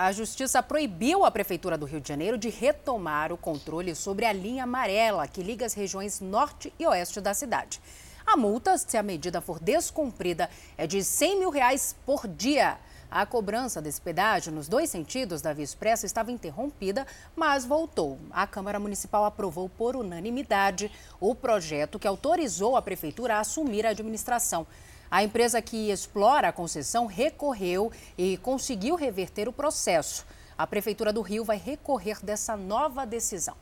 A 0.00 0.12
Justiça 0.12 0.62
proibiu 0.62 1.24
a 1.24 1.30
Prefeitura 1.30 1.76
do 1.76 1.84
Rio 1.84 2.00
de 2.00 2.06
Janeiro 2.06 2.38
de 2.38 2.48
retomar 2.48 3.32
o 3.32 3.36
controle 3.36 3.96
sobre 3.96 4.24
a 4.24 4.32
linha 4.32 4.62
amarela 4.62 5.26
que 5.26 5.42
liga 5.42 5.66
as 5.66 5.74
regiões 5.74 6.20
norte 6.20 6.72
e 6.78 6.86
oeste 6.86 7.20
da 7.20 7.34
cidade. 7.34 7.80
A 8.24 8.36
multa, 8.36 8.78
se 8.78 8.96
a 8.96 9.02
medida 9.02 9.40
for 9.40 9.58
descumprida, 9.58 10.48
é 10.76 10.86
de 10.86 11.02
100 11.02 11.40
mil 11.40 11.50
reais 11.50 11.96
por 12.06 12.28
dia. 12.28 12.78
A 13.10 13.26
cobrança 13.26 13.82
desse 13.82 14.00
pedágio 14.00 14.52
nos 14.52 14.68
dois 14.68 14.88
sentidos 14.88 15.42
da 15.42 15.52
Via 15.52 15.64
Expressa 15.64 16.06
estava 16.06 16.30
interrompida, 16.30 17.04
mas 17.34 17.64
voltou. 17.64 18.20
A 18.30 18.46
Câmara 18.46 18.78
Municipal 18.78 19.24
aprovou 19.24 19.68
por 19.68 19.96
unanimidade 19.96 20.92
o 21.18 21.34
projeto 21.34 21.98
que 21.98 22.06
autorizou 22.06 22.76
a 22.76 22.82
Prefeitura 22.82 23.34
a 23.34 23.40
assumir 23.40 23.84
a 23.84 23.90
administração. 23.90 24.64
A 25.10 25.22
empresa 25.22 25.62
que 25.62 25.90
explora 25.90 26.48
a 26.48 26.52
concessão 26.52 27.06
recorreu 27.06 27.90
e 28.16 28.36
conseguiu 28.38 28.94
reverter 28.94 29.48
o 29.48 29.52
processo. 29.52 30.26
A 30.56 30.66
Prefeitura 30.66 31.12
do 31.12 31.22
Rio 31.22 31.44
vai 31.44 31.56
recorrer 31.56 32.18
dessa 32.22 32.56
nova 32.56 33.06
decisão. 33.06 33.56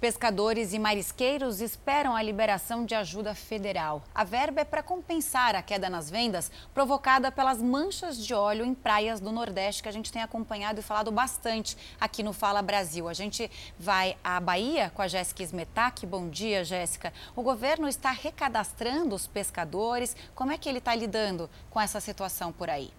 Pescadores 0.00 0.74
e 0.74 0.78
marisqueiros 0.78 1.60
esperam 1.60 2.14
a 2.14 2.22
liberação 2.22 2.84
de 2.84 2.94
ajuda 2.94 3.34
federal. 3.34 4.02
A 4.14 4.22
verba 4.22 4.60
é 4.60 4.64
para 4.64 4.82
compensar 4.82 5.54
a 5.54 5.62
queda 5.62 5.88
nas 5.88 6.10
vendas 6.10 6.50
provocada 6.74 7.32
pelas 7.32 7.62
manchas 7.62 8.18
de 8.18 8.34
óleo 8.34 8.66
em 8.66 8.74
praias 8.74 9.18
do 9.18 9.32
Nordeste, 9.32 9.82
que 9.82 9.88
a 9.88 9.92
gente 9.92 10.12
tem 10.12 10.20
acompanhado 10.20 10.80
e 10.80 10.82
falado 10.82 11.10
bastante 11.10 11.76
aqui 11.98 12.22
no 12.22 12.34
Fala 12.34 12.60
Brasil. 12.60 13.08
A 13.08 13.14
gente 13.14 13.50
vai 13.78 14.16
à 14.22 14.38
Bahia 14.40 14.92
com 14.94 15.00
a 15.00 15.08
Jéssica 15.08 15.42
Smetak. 15.42 16.04
Bom 16.04 16.28
dia, 16.28 16.64
Jéssica. 16.64 17.12
O 17.34 17.42
governo 17.42 17.88
está 17.88 18.10
recadastrando 18.10 19.14
os 19.14 19.26
pescadores. 19.26 20.14
Como 20.34 20.52
é 20.52 20.58
que 20.58 20.68
ele 20.68 20.78
está 20.78 20.94
lidando 20.94 21.48
com 21.70 21.80
essa 21.80 22.00
situação 22.00 22.52
por 22.52 22.68
aí? 22.68 22.92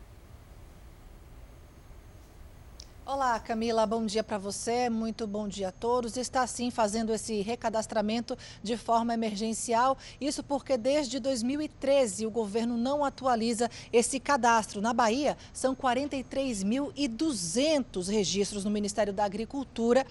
Olá, 3.07 3.39
Camila, 3.39 3.85
bom 3.85 4.03
dia 4.03 4.23
para 4.23 4.39
você, 4.39 4.89
muito 4.89 5.27
bom 5.27 5.47
dia 5.47 5.67
a 5.67 5.71
todos. 5.71 6.17
Está 6.17 6.47
sim 6.47 6.71
fazendo 6.71 7.13
esse 7.13 7.39
recadastramento 7.39 8.35
de 8.63 8.75
forma 8.75 9.13
emergencial, 9.13 9.95
isso 10.19 10.41
porque 10.41 10.75
desde 10.75 11.19
2013 11.19 12.25
o 12.25 12.31
governo 12.31 12.77
não 12.77 13.05
atualiza 13.05 13.69
esse 13.93 14.19
cadastro. 14.19 14.81
Na 14.81 14.91
Bahia, 14.91 15.37
são 15.53 15.75
43.200 15.75 18.07
registros 18.07 18.65
no 18.65 18.71
Ministério 18.71 19.13
da 19.13 19.23
Agricultura 19.23 20.03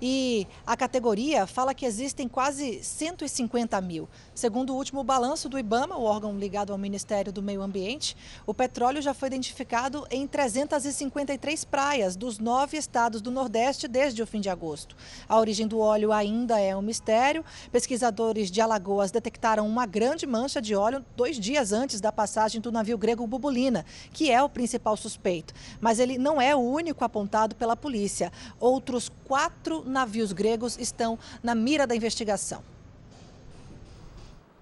e 0.00 0.46
a 0.66 0.76
categoria 0.76 1.46
fala 1.46 1.74
que 1.74 1.84
existem 1.84 2.26
quase 2.26 2.82
150 2.82 3.80
mil. 3.80 4.08
Segundo 4.34 4.72
o 4.72 4.76
último 4.76 5.04
balanço 5.04 5.48
do 5.48 5.58
IBAMA, 5.58 5.96
o 5.96 6.04
órgão 6.04 6.38
ligado 6.38 6.72
ao 6.72 6.78
Ministério 6.78 7.32
do 7.32 7.42
Meio 7.42 7.60
Ambiente, 7.60 8.16
o 8.46 8.54
petróleo 8.54 9.02
já 9.02 9.12
foi 9.12 9.28
identificado 9.28 10.06
em 10.10 10.26
353 10.26 11.64
praias 11.64 12.16
dos 12.16 12.38
nove 12.38 12.76
estados 12.76 13.20
do 13.20 13.30
Nordeste 13.30 13.86
desde 13.86 14.22
o 14.22 14.26
fim 14.26 14.40
de 14.40 14.48
agosto. 14.48 14.96
A 15.28 15.38
origem 15.38 15.66
do 15.66 15.78
óleo 15.78 16.12
ainda 16.12 16.58
é 16.58 16.74
um 16.74 16.82
mistério. 16.82 17.44
Pesquisadores 17.70 18.50
de 18.50 18.60
Alagoas 18.60 19.10
detectaram 19.10 19.66
uma 19.66 19.84
grande 19.84 20.26
mancha 20.26 20.62
de 20.62 20.74
óleo 20.74 21.04
dois 21.16 21.38
dias 21.38 21.72
antes 21.72 22.00
da 22.00 22.10
passagem 22.10 22.60
do 22.60 22.72
navio 22.72 22.96
grego 22.96 23.26
Bubulina, 23.26 23.84
que 24.12 24.30
é 24.30 24.42
o 24.42 24.48
principal 24.48 24.96
suspeito. 24.96 25.52
Mas 25.80 25.98
ele 25.98 26.16
não 26.16 26.40
é 26.40 26.54
o 26.56 26.60
único 26.60 27.04
apontado 27.04 27.54
pela 27.54 27.76
polícia. 27.76 28.32
Outros 28.58 29.10
quatro 29.24 29.84
navios 29.90 30.32
gregos 30.32 30.78
estão 30.78 31.18
na 31.42 31.54
mira 31.54 31.86
da 31.86 31.94
investigação. 31.94 32.62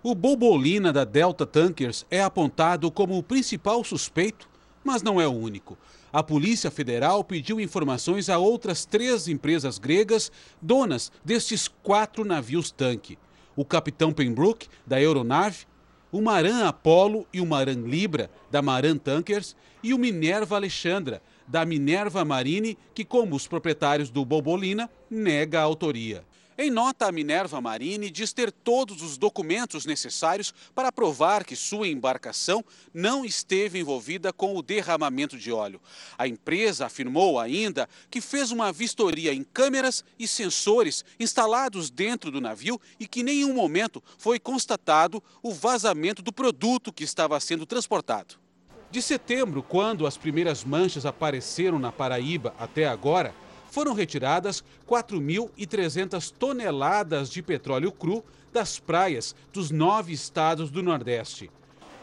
O 0.03 0.15
Bobolina 0.15 0.93
da 0.93 1.05
Delta 1.05 1.45
Tankers 1.45 2.07
é 2.11 2.23
apontado 2.23 2.91
como 2.91 3.19
o 3.19 3.23
principal 3.23 3.85
suspeito, 3.85 4.49
mas 4.83 5.03
não 5.03 5.21
é 5.21 5.27
o 5.27 5.33
único. 5.33 5.77
A 6.13 6.23
Polícia 6.23 6.71
Federal 6.71 7.23
pediu 7.23 7.61
informações 7.61 8.31
a 8.31 8.39
outras 8.39 8.85
três 8.87 9.29
empresas 9.29 9.79
gregas 9.79 10.33
donas 10.63 11.13
destes 11.25 11.69
quatro 11.69 12.25
navios 12.25 12.71
tanque: 12.71 13.19
o 13.55 13.65
Capitão 13.65 14.13
Pembroke, 14.13 14.69
da 14.87 14.97
aeronave, 14.97 15.67
o 16.11 16.23
Maran 16.23 16.67
Apollo 16.67 17.27
e 17.33 17.41
o 17.41 17.47
Maran 17.47 17.83
Libra, 17.87 18.31
da 18.51 18.63
Maran 18.63 18.97
Tankers, 18.97 19.55
e 19.83 19.93
o 19.93 19.99
Minerva 19.99 20.57
Alexandra, 20.57 21.21
da 21.49 21.65
Minerva 21.65 22.25
Marine, 22.25 22.79
que, 22.95 23.05
como 23.05 23.35
os 23.35 23.47
proprietários 23.47 24.11
do 24.11 24.25
Bobolina, 24.25 24.89
nega 25.11 25.59
a 25.59 25.65
autoria. 25.65 26.25
Em 26.61 26.73
nota, 26.73 27.07
a 27.07 27.13
Minerva 27.13 27.61
Marine 27.61 28.11
diz 28.11 28.33
ter 28.33 28.51
todos 28.51 29.01
os 29.01 29.17
documentos 29.17 29.87
necessários 29.87 30.53
para 30.75 30.91
provar 30.91 31.45
que 31.45 31.55
sua 31.55 31.87
embarcação 31.87 32.65
não 32.93 33.25
esteve 33.25 33.79
envolvida 33.79 34.33
com 34.33 34.57
o 34.57 34.61
derramamento 34.61 35.39
de 35.39 35.53
óleo. 35.53 35.81
A 36.19 36.27
empresa 36.27 36.87
afirmou 36.87 37.39
ainda 37.39 37.89
que 38.11 38.21
fez 38.21 38.51
uma 38.51 38.73
vistoria 38.73 39.33
em 39.33 39.45
câmeras 39.45 40.05
e 40.19 40.27
sensores 40.27 41.05
instalados 41.21 41.91
dentro 41.91 42.29
do 42.29 42.41
navio 42.41 42.81
e 42.99 43.07
que 43.07 43.21
em 43.21 43.23
nenhum 43.23 43.55
momento 43.55 44.03
foi 44.19 44.41
constatado 44.41 45.23
o 45.41 45.53
vazamento 45.53 46.23
do 46.23 46.33
produto 46.33 46.93
que 46.93 47.05
estava 47.05 47.39
sendo 47.39 47.67
transportado. 47.67 48.48
De 48.91 49.03
setembro, 49.03 49.63
quando 49.63 50.07
as 50.07 50.17
primeiras 50.17 50.65
manchas 50.65 51.05
apareceram 51.05 51.79
na 51.79 51.93
Paraíba 51.93 52.55
até 52.59 52.87
agora, 52.89 53.35
foram 53.71 53.93
retiradas 53.93 54.65
4.300 54.89 56.33
toneladas 56.33 57.29
de 57.29 57.43
petróleo 57.43 57.93
cru 57.93 58.25
das 58.51 58.79
praias 58.79 59.37
dos 59.53 59.71
nove 59.71 60.15
estados 60.15 60.71
do 60.71 60.83
Nordeste. 60.83 61.51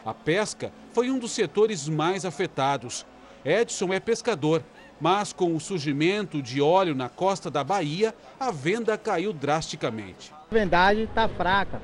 A 0.04 0.14
pesca 0.14 0.72
foi 0.92 1.10
um 1.10 1.18
dos 1.18 1.32
setores 1.32 1.88
mais 1.88 2.24
afetados. 2.24 3.04
Edson 3.44 3.92
é 3.92 3.98
pescador, 3.98 4.62
mas 5.00 5.32
com 5.32 5.56
o 5.56 5.60
surgimento 5.60 6.40
de 6.40 6.62
óleo 6.62 6.94
na 6.94 7.08
costa 7.08 7.50
da 7.50 7.64
Bahia, 7.64 8.14
a 8.38 8.52
venda 8.52 8.96
caiu 8.96 9.32
drasticamente. 9.32 10.32
A 10.32 10.54
vendagem 10.54 11.02
está 11.02 11.28
fraca, 11.28 11.82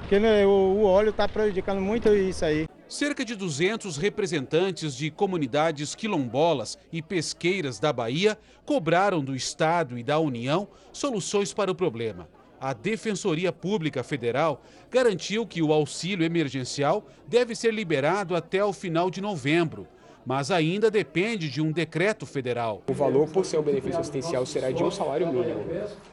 porque 0.00 0.18
né, 0.18 0.44
o 0.44 0.82
óleo 0.82 1.08
está 1.08 1.26
prejudicando 1.26 1.80
muito 1.80 2.10
isso 2.10 2.44
aí. 2.44 2.68
Cerca 2.90 3.24
de 3.24 3.36
200 3.36 3.96
representantes 3.96 4.96
de 4.96 5.12
comunidades 5.12 5.94
quilombolas 5.94 6.76
e 6.90 7.00
pesqueiras 7.00 7.78
da 7.78 7.92
Bahia 7.92 8.36
cobraram 8.66 9.22
do 9.22 9.32
Estado 9.36 9.96
e 9.96 10.02
da 10.02 10.18
União 10.18 10.66
soluções 10.92 11.54
para 11.54 11.70
o 11.70 11.74
problema. 11.74 12.28
A 12.60 12.72
Defensoria 12.72 13.52
Pública 13.52 14.02
Federal 14.02 14.60
garantiu 14.90 15.46
que 15.46 15.62
o 15.62 15.72
auxílio 15.72 16.26
emergencial 16.26 17.06
deve 17.28 17.54
ser 17.54 17.72
liberado 17.72 18.34
até 18.34 18.64
o 18.64 18.72
final 18.72 19.08
de 19.08 19.20
novembro 19.20 19.86
mas 20.24 20.50
ainda 20.50 20.90
depende 20.90 21.48
de 21.48 21.60
um 21.60 21.72
decreto 21.72 22.26
federal. 22.26 22.82
O 22.88 22.92
valor 22.92 23.28
por 23.28 23.44
ser 23.44 23.58
um 23.58 23.62
benefício 23.62 24.00
assistencial 24.00 24.44
será 24.46 24.70
de 24.70 24.82
um 24.82 24.90
salário 24.90 25.26
mínimo, 25.32 25.64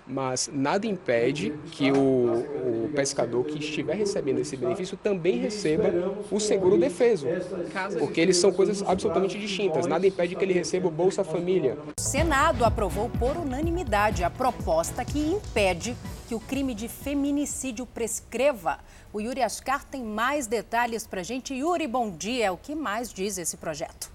mas 0.08 0.50
nada 0.52 0.88
impede 0.88 1.54
que 1.72 1.92
o, 1.92 2.86
o 2.86 2.92
pescador 2.96 3.46
que 3.46 3.60
estiver 3.60 3.96
recebendo 3.96 4.40
esse 4.40 4.56
benefício 4.56 4.98
também 4.98 5.38
receba 5.38 5.92
o 6.32 6.40
seguro 6.40 6.78
defeso, 6.78 7.28
porque 8.00 8.22
eles 8.22 8.38
são 8.38 8.52
coisas 8.52 8.82
absolutamente 8.82 9.38
distintas. 9.38 9.86
Nada 9.86 10.08
impede 10.08 10.36
que 10.36 10.44
ele 10.44 10.54
receba 10.54 10.88
o 10.88 10.92
Bolsa 10.92 11.24
Família. 11.24 11.78
O 11.98 12.02
Senado 12.02 12.64
aprovou 12.64 13.10
por 13.10 13.38
unanimidade 13.38 14.24
a 14.24 14.30
proposta 14.30 15.04
que 15.04 15.20
impede 15.20 15.96
que 16.28 16.36
o 16.36 16.40
crime 16.40 16.76
de 16.76 16.90
feminicídio 16.90 17.86
prescreva. 17.86 18.80
O 19.14 19.22
Yuri 19.22 19.42
Ascar 19.42 19.86
tem 19.86 20.04
mais 20.04 20.46
detalhes 20.46 21.08
para 21.08 21.22
a 21.22 21.24
gente. 21.24 21.54
Yuri, 21.54 21.88
bom 21.88 22.12
dia. 22.12 22.52
O 22.52 22.58
que 22.58 22.76
mais 22.76 23.14
diz 23.14 23.38
esse 23.38 23.56
projeto? 23.56 24.12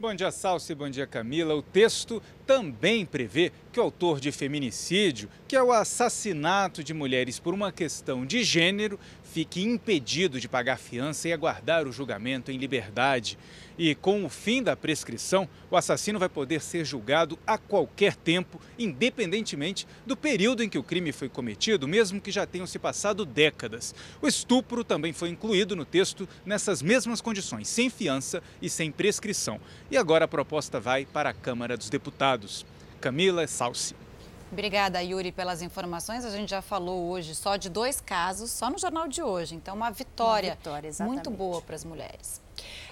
Bom 0.00 0.14
dia, 0.14 0.30
Salsi. 0.30 0.76
Bom 0.76 0.88
dia, 0.88 1.08
Camila. 1.08 1.56
O 1.56 1.62
texto 1.62 2.22
também 2.46 3.04
prevê 3.04 3.52
que 3.72 3.80
o 3.80 3.82
autor 3.82 4.20
de 4.20 4.30
feminicídio, 4.30 5.28
que 5.48 5.56
é 5.56 5.62
o 5.62 5.72
assassinato 5.72 6.84
de 6.84 6.94
mulheres 6.94 7.40
por 7.40 7.52
uma 7.52 7.72
questão 7.72 8.24
de 8.24 8.44
gênero, 8.44 8.98
fique 9.38 9.62
impedido 9.62 10.40
de 10.40 10.48
pagar 10.48 10.76
fiança 10.78 11.28
e 11.28 11.32
aguardar 11.32 11.86
o 11.86 11.92
julgamento 11.92 12.50
em 12.50 12.58
liberdade. 12.58 13.38
E 13.78 13.94
com 13.94 14.24
o 14.24 14.28
fim 14.28 14.60
da 14.60 14.74
prescrição, 14.74 15.48
o 15.70 15.76
assassino 15.76 16.18
vai 16.18 16.28
poder 16.28 16.60
ser 16.60 16.84
julgado 16.84 17.38
a 17.46 17.56
qualquer 17.56 18.16
tempo, 18.16 18.60
independentemente 18.76 19.86
do 20.04 20.16
período 20.16 20.64
em 20.64 20.68
que 20.68 20.76
o 20.76 20.82
crime 20.82 21.12
foi 21.12 21.28
cometido, 21.28 21.86
mesmo 21.86 22.20
que 22.20 22.32
já 22.32 22.46
tenham 22.46 22.66
se 22.66 22.80
passado 22.80 23.24
décadas. 23.24 23.94
O 24.20 24.26
estupro 24.26 24.82
também 24.82 25.12
foi 25.12 25.28
incluído 25.28 25.76
no 25.76 25.84
texto 25.84 26.28
nessas 26.44 26.82
mesmas 26.82 27.20
condições, 27.20 27.68
sem 27.68 27.88
fiança 27.88 28.42
e 28.60 28.68
sem 28.68 28.90
prescrição. 28.90 29.60
E 29.88 29.96
agora 29.96 30.24
a 30.24 30.28
proposta 30.28 30.80
vai 30.80 31.06
para 31.06 31.30
a 31.30 31.34
Câmara 31.34 31.76
dos 31.76 31.88
Deputados. 31.88 32.66
Camila 33.00 33.46
Salsi. 33.46 34.07
Obrigada, 34.50 35.02
Yuri, 35.02 35.30
pelas 35.30 35.62
informações. 35.62 36.24
A 36.24 36.30
gente 36.30 36.50
já 36.50 36.62
falou 36.62 37.08
hoje 37.10 37.34
só 37.34 37.56
de 37.56 37.68
dois 37.68 38.00
casos, 38.00 38.50
só 38.50 38.70
no 38.70 38.78
jornal 38.78 39.06
de 39.06 39.22
hoje. 39.22 39.54
Então, 39.54 39.74
uma 39.76 39.90
vitória, 39.90 40.50
uma 40.50 40.56
vitória 40.56 40.90
muito 41.00 41.30
boa 41.30 41.60
para 41.60 41.76
as 41.76 41.84
mulheres. 41.84 42.40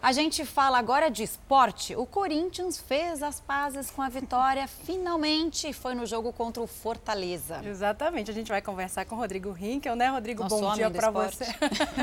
A 0.02 0.12
gente 0.12 0.44
fala 0.44 0.78
agora 0.78 1.08
de 1.10 1.22
esporte. 1.22 1.96
O 1.96 2.06
Corinthians 2.06 2.78
fez 2.78 3.22
as 3.22 3.40
pazes 3.40 3.90
com 3.90 4.02
a 4.02 4.08
vitória 4.08 4.66
finalmente. 4.84 5.72
Foi 5.72 5.94
no 5.94 6.06
jogo 6.06 6.32
contra 6.32 6.62
o 6.62 6.66
Fortaleza. 6.66 7.60
Exatamente. 7.64 8.30
A 8.30 8.34
gente 8.34 8.48
vai 8.48 8.62
conversar 8.62 9.04
com 9.04 9.16
o 9.16 9.18
Rodrigo 9.18 9.50
Rinkel, 9.50 9.96
né, 9.96 10.08
Rodrigo? 10.08 10.42
Nosso 10.42 10.60
bom 10.60 10.74
dia 10.74 10.90
para 10.90 11.10
você. 11.10 11.44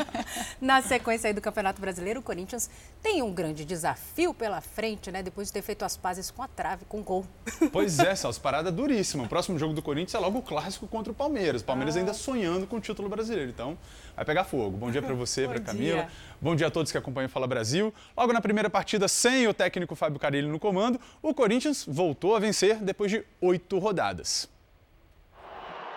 Na 0.60 0.82
sequência 0.82 1.28
aí 1.28 1.34
do 1.34 1.41
Campeonato 1.41 1.80
Brasileiro, 1.80 2.19
o 2.19 2.23
Corinthians 2.23 2.69
tem 3.02 3.21
um 3.21 3.32
grande 3.32 3.63
desafio 3.63 4.34
pela 4.34 4.62
frente, 4.62 5.12
né? 5.12 5.23
Depois 5.23 5.47
de 5.47 5.54
ter 5.54 5.62
feito 5.62 5.86
as 5.86 5.95
pazes 5.95 6.30
com 6.32 6.41
a 6.41 6.47
trave, 6.47 6.86
com 6.86 7.02
gol. 7.02 7.26
Pois 7.71 7.97
é, 7.99 8.13
Celso, 8.15 8.39
parada 8.39 8.71
duríssima. 8.71 9.23
O 9.23 9.28
próximo 9.28 9.58
jogo 9.58 9.73
do 9.73 9.82
Corinthians 9.82 10.13
é 10.13 10.19
logo 10.19 10.39
o 10.39 10.41
clássico 10.41 10.88
contra 10.88 11.12
o 11.12 11.15
Palmeiras. 11.15 11.62
O 11.62 11.65
Palmeiras 11.65 11.95
ah. 11.95 11.99
ainda 11.99 12.13
sonhando 12.13 12.67
com 12.67 12.76
o 12.76 12.80
título 12.80 13.10
brasileiro. 13.10 13.49
Então, 13.49 13.78
vai 14.15 14.26
pegar 14.26 14.43
fogo. 14.43 14.78
Bom 14.78 14.91
dia 14.91 15.02
para 15.02 15.13
você, 15.13 15.47
para 15.47 15.60
Camila. 15.60 16.04
Dia. 16.04 16.10
Bom 16.41 16.56
dia 16.56 16.67
a 16.67 16.71
todos 16.71 16.91
que 16.91 16.97
acompanham 16.97 17.28
o 17.28 17.30
Fala 17.30 17.47
Brasil. 17.47 17.93
Logo 18.15 18.34
na 18.34 18.41
primeira 18.41 18.69
partida, 18.69 19.08
sem 19.08 19.47
o 19.47 19.54
técnico 19.54 19.95
Fábio 19.95 20.19
Carilli 20.19 20.47
no 20.47 20.60
comando, 20.60 20.99
o 21.21 21.34
Corinthians 21.34 21.86
voltou 21.88 22.36
a 22.36 22.39
vencer 22.39 22.78
depois 22.78 23.12
de 23.12 23.23
oito 23.41 23.80
rodadas. 23.80 24.49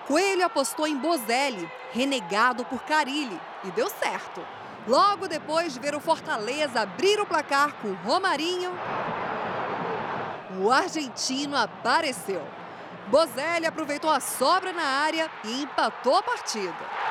Coelho 0.07 0.45
apostou 0.45 0.87
em 0.87 0.97
Bozelli, 0.97 1.69
renegado 1.93 2.65
por 2.65 2.83
Carilli, 2.85 3.41
e 3.65 3.71
deu 3.73 3.91
certo. 3.91 4.41
Logo 4.87 5.27
depois 5.27 5.75
de 5.75 5.81
ver 5.81 5.97
o 5.97 6.01
Fortaleza 6.01 6.81
abrir 6.81 7.19
o 7.19 7.27
placar 7.27 7.75
com 7.83 7.93
Romarinho, 8.09 8.71
o 10.61 10.71
argentino 10.71 11.57
apareceu. 11.57 12.41
Bozelli 13.09 13.67
aproveitou 13.67 14.11
a 14.11 14.21
sobra 14.21 14.73
na 14.73 14.85
área 14.85 15.29
e 15.45 15.63
empatou 15.63 16.15
a 16.15 16.23
partida. 16.23 17.06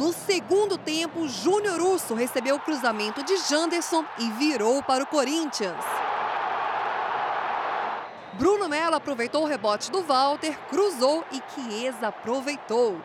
No 0.00 0.14
segundo 0.14 0.78
tempo, 0.78 1.28
Júnior 1.28 1.78
Urso 1.78 2.14
recebeu 2.14 2.56
o 2.56 2.60
cruzamento 2.60 3.22
de 3.22 3.36
Janderson 3.36 4.02
e 4.16 4.30
virou 4.30 4.82
para 4.82 5.04
o 5.04 5.06
Corinthians. 5.06 5.84
Bruno 8.32 8.66
Melo 8.66 8.96
aproveitou 8.96 9.42
o 9.42 9.46
rebote 9.46 9.90
do 9.90 10.02
Walter, 10.02 10.58
cruzou 10.70 11.22
e 11.30 11.42
Chiesa 11.52 12.08
aproveitou. 12.08 12.98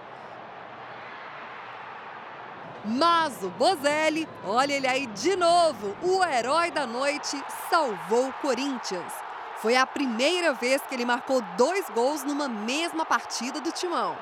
Mas 2.86 3.44
o 3.44 3.50
Bozelli, 3.50 4.26
olha 4.46 4.72
ele 4.72 4.88
aí 4.88 5.06
de 5.08 5.36
novo, 5.36 5.98
o 6.02 6.24
herói 6.24 6.72
da 6.72 6.88
noite, 6.88 7.44
salvou 7.70 8.30
o 8.30 8.34
Corinthians. 8.36 9.12
Foi 9.58 9.76
a 9.76 9.86
primeira 9.86 10.54
vez 10.54 10.82
que 10.84 10.96
ele 10.96 11.04
marcou 11.04 11.42
dois 11.58 11.90
gols 11.90 12.24
numa 12.24 12.48
mesma 12.48 13.04
partida 13.04 13.60
do 13.60 13.74
Timão. 13.74 14.16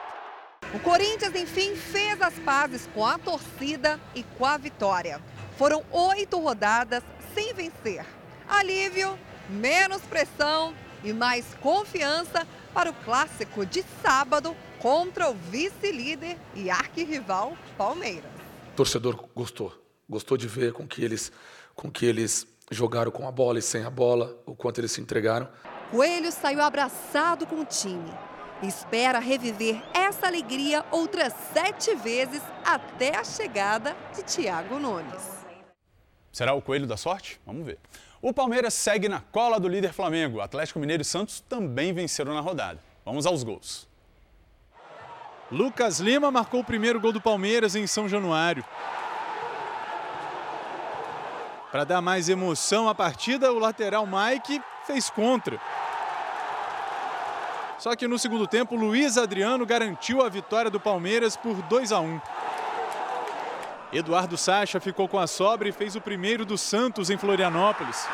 O 0.74 0.80
Corinthians, 0.80 1.36
enfim, 1.36 1.76
fez 1.76 2.20
as 2.20 2.34
pazes 2.40 2.90
com 2.96 3.06
a 3.06 3.20
torcida 3.20 4.00
e 4.16 4.24
com 4.24 4.44
a 4.44 4.58
vitória. 4.58 5.22
Foram 5.56 5.84
oito 5.92 6.40
rodadas 6.40 7.04
sem 7.36 7.54
vencer. 7.54 8.04
Alívio, 8.50 9.18
menos 9.48 10.02
pressão 10.02 10.74
e 11.04 11.14
mais 11.14 11.46
confiança 11.62 12.48
para 12.74 12.90
o 12.90 12.94
clássico 13.06 13.68
de 13.68 13.86
sábado 14.02 14.56
contra 14.80 15.30
o 15.30 15.36
vice-líder 15.36 16.38
e 16.56 16.72
arquirrival 16.72 17.56
Palmeiras. 17.78 18.32
O 18.72 18.76
torcedor 18.76 19.30
gostou, 19.36 19.72
gostou 20.10 20.38
de 20.38 20.48
ver 20.48 20.74
com 20.74 20.88
que 20.88 21.06
eles, 21.06 21.32
com 21.76 21.92
que 21.92 22.04
eles 22.04 22.48
jogaram 22.72 23.12
com 23.12 23.28
a 23.28 23.32
bola 23.32 23.60
e 23.60 23.62
sem 23.62 23.84
a 23.84 23.92
bola, 23.92 24.36
o 24.44 24.56
quanto 24.56 24.82
eles 24.82 24.92
se 24.92 25.00
entregaram. 25.00 25.48
Coelho 25.92 26.32
saiu 26.32 26.62
abraçado 26.62 27.46
com 27.46 27.62
o 27.62 27.66
time. 27.66 28.12
Espera 28.68 29.20
reviver 29.20 29.84
essa 29.94 30.28
alegria 30.28 30.86
outras 30.90 31.34
sete 31.54 31.94
vezes 31.96 32.42
até 32.66 33.18
a 33.18 33.24
chegada 33.24 33.96
de 34.16 34.24
Thiago 34.24 34.80
Nunes. 34.80 35.44
Será 36.32 36.54
o 36.54 36.62
coelho 36.62 36.88
da 36.88 36.96
sorte? 36.96 37.42
Vamos 37.46 37.66
ver. 37.66 37.78
O 38.22 38.32
Palmeiras 38.34 38.74
segue 38.74 39.10
na 39.10 39.20
cola 39.20 39.60
do 39.60 39.68
líder 39.68 39.92
Flamengo. 39.92 40.40
Atlético 40.40 40.80
Mineiro 40.80 41.02
e 41.02 41.06
Santos 41.06 41.42
também 41.42 41.92
venceram 41.92 42.34
na 42.34 42.40
rodada. 42.40 42.80
Vamos 43.04 43.26
aos 43.26 43.44
gols. 43.44 43.86
Lucas 45.52 46.00
Lima 46.00 46.32
marcou 46.32 46.62
o 46.62 46.64
primeiro 46.64 47.02
gol 47.02 47.12
do 47.12 47.20
Palmeiras 47.20 47.76
em 47.76 47.86
São 47.86 48.08
Januário. 48.08 48.64
Para 51.70 51.84
dar 51.84 52.02
mais 52.02 52.30
emoção 52.30 52.88
à 52.88 52.96
partida, 52.96 53.52
o 53.52 53.60
lateral 53.60 54.08
Mike 54.08 54.62
fez 54.86 55.10
contra. 55.10 55.60
Só 57.84 57.98
que 57.98 58.08
no 58.08 58.18
segundo 58.18 58.48
tempo, 58.48 58.78
Luiz 58.78 59.18
Adriano 59.18 59.66
garantiu 59.66 60.26
a 60.26 60.30
vitória 60.30 60.72
do 60.72 60.80
Palmeiras 60.80 61.36
por 61.36 61.62
2 61.64 61.92
a 61.92 62.00
1. 62.00 62.22
Eduardo 63.92 64.38
Sacha 64.38 64.80
ficou 64.80 65.06
com 65.06 65.20
a 65.20 65.28
sobra 65.28 65.68
e 65.68 65.74
fez 65.74 65.94
o 65.94 66.00
primeiro 66.00 66.46
do 66.46 66.58
Santos 66.58 67.10
em 67.10 67.18
Florianópolis. 67.18 68.08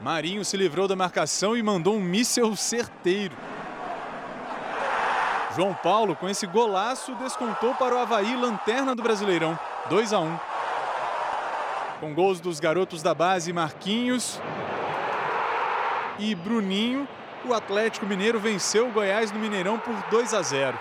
Marinho 0.00 0.44
se 0.44 0.56
livrou 0.56 0.86
da 0.86 0.94
marcação 0.94 1.56
e 1.56 1.62
mandou 1.64 1.96
um 1.96 2.00
míssel 2.00 2.54
certeiro. 2.54 3.36
João 5.56 5.74
Paulo, 5.74 6.14
com 6.14 6.28
esse 6.28 6.46
golaço, 6.46 7.12
descontou 7.16 7.74
para 7.74 7.96
o 7.96 7.98
Havaí, 7.98 8.36
lanterna 8.36 8.94
do 8.94 9.02
Brasileirão, 9.02 9.58
2 9.88 10.12
a 10.12 10.20
1. 10.20 10.38
Com 11.98 12.14
gols 12.14 12.40
dos 12.40 12.60
garotos 12.60 13.02
da 13.02 13.14
base 13.14 13.52
Marquinhos 13.52 14.40
e 16.20 16.36
Bruninho, 16.36 17.08
o 17.44 17.54
Atlético 17.54 18.06
Mineiro 18.06 18.38
venceu 18.38 18.88
o 18.88 18.92
Goiás 18.92 19.30
no 19.32 19.38
Mineirão 19.38 19.78
por 19.78 19.94
2 20.10 20.34
a 20.34 20.42
0. 20.42 20.78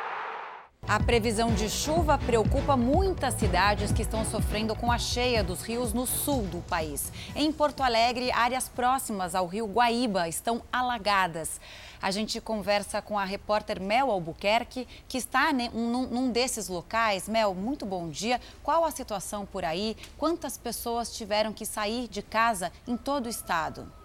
A 0.87 0.99
previsão 0.99 1.53
de 1.53 1.69
chuva 1.69 2.17
preocupa 2.17 2.75
muitas 2.75 3.35
cidades 3.35 3.91
que 3.91 4.01
estão 4.01 4.25
sofrendo 4.25 4.75
com 4.75 4.91
a 4.91 4.97
cheia 4.97 5.43
dos 5.43 5.61
rios 5.61 5.93
no 5.93 6.07
sul 6.07 6.43
do 6.43 6.61
país. 6.61 7.11
Em 7.35 7.51
Porto 7.51 7.83
Alegre, 7.83 8.31
áreas 8.31 8.67
próximas 8.67 9.35
ao 9.35 9.45
rio 9.45 9.67
Guaíba 9.67 10.27
estão 10.27 10.63
alagadas. 10.71 11.61
A 12.01 12.09
gente 12.09 12.41
conversa 12.41 13.03
com 13.03 13.19
a 13.19 13.25
repórter 13.25 13.79
Mel 13.79 14.09
Albuquerque, 14.09 14.87
que 15.07 15.17
está 15.17 15.53
num, 15.53 16.07
num 16.07 16.31
desses 16.31 16.67
locais. 16.67 17.29
Mel, 17.29 17.53
muito 17.53 17.85
bom 17.85 18.09
dia. 18.09 18.41
Qual 18.63 18.83
a 18.83 18.89
situação 18.89 19.45
por 19.45 19.63
aí? 19.63 19.95
Quantas 20.17 20.57
pessoas 20.57 21.15
tiveram 21.15 21.53
que 21.53 21.67
sair 21.67 22.07
de 22.07 22.23
casa 22.23 22.71
em 22.87 22.97
todo 22.97 23.27
o 23.27 23.29
estado? 23.29 23.98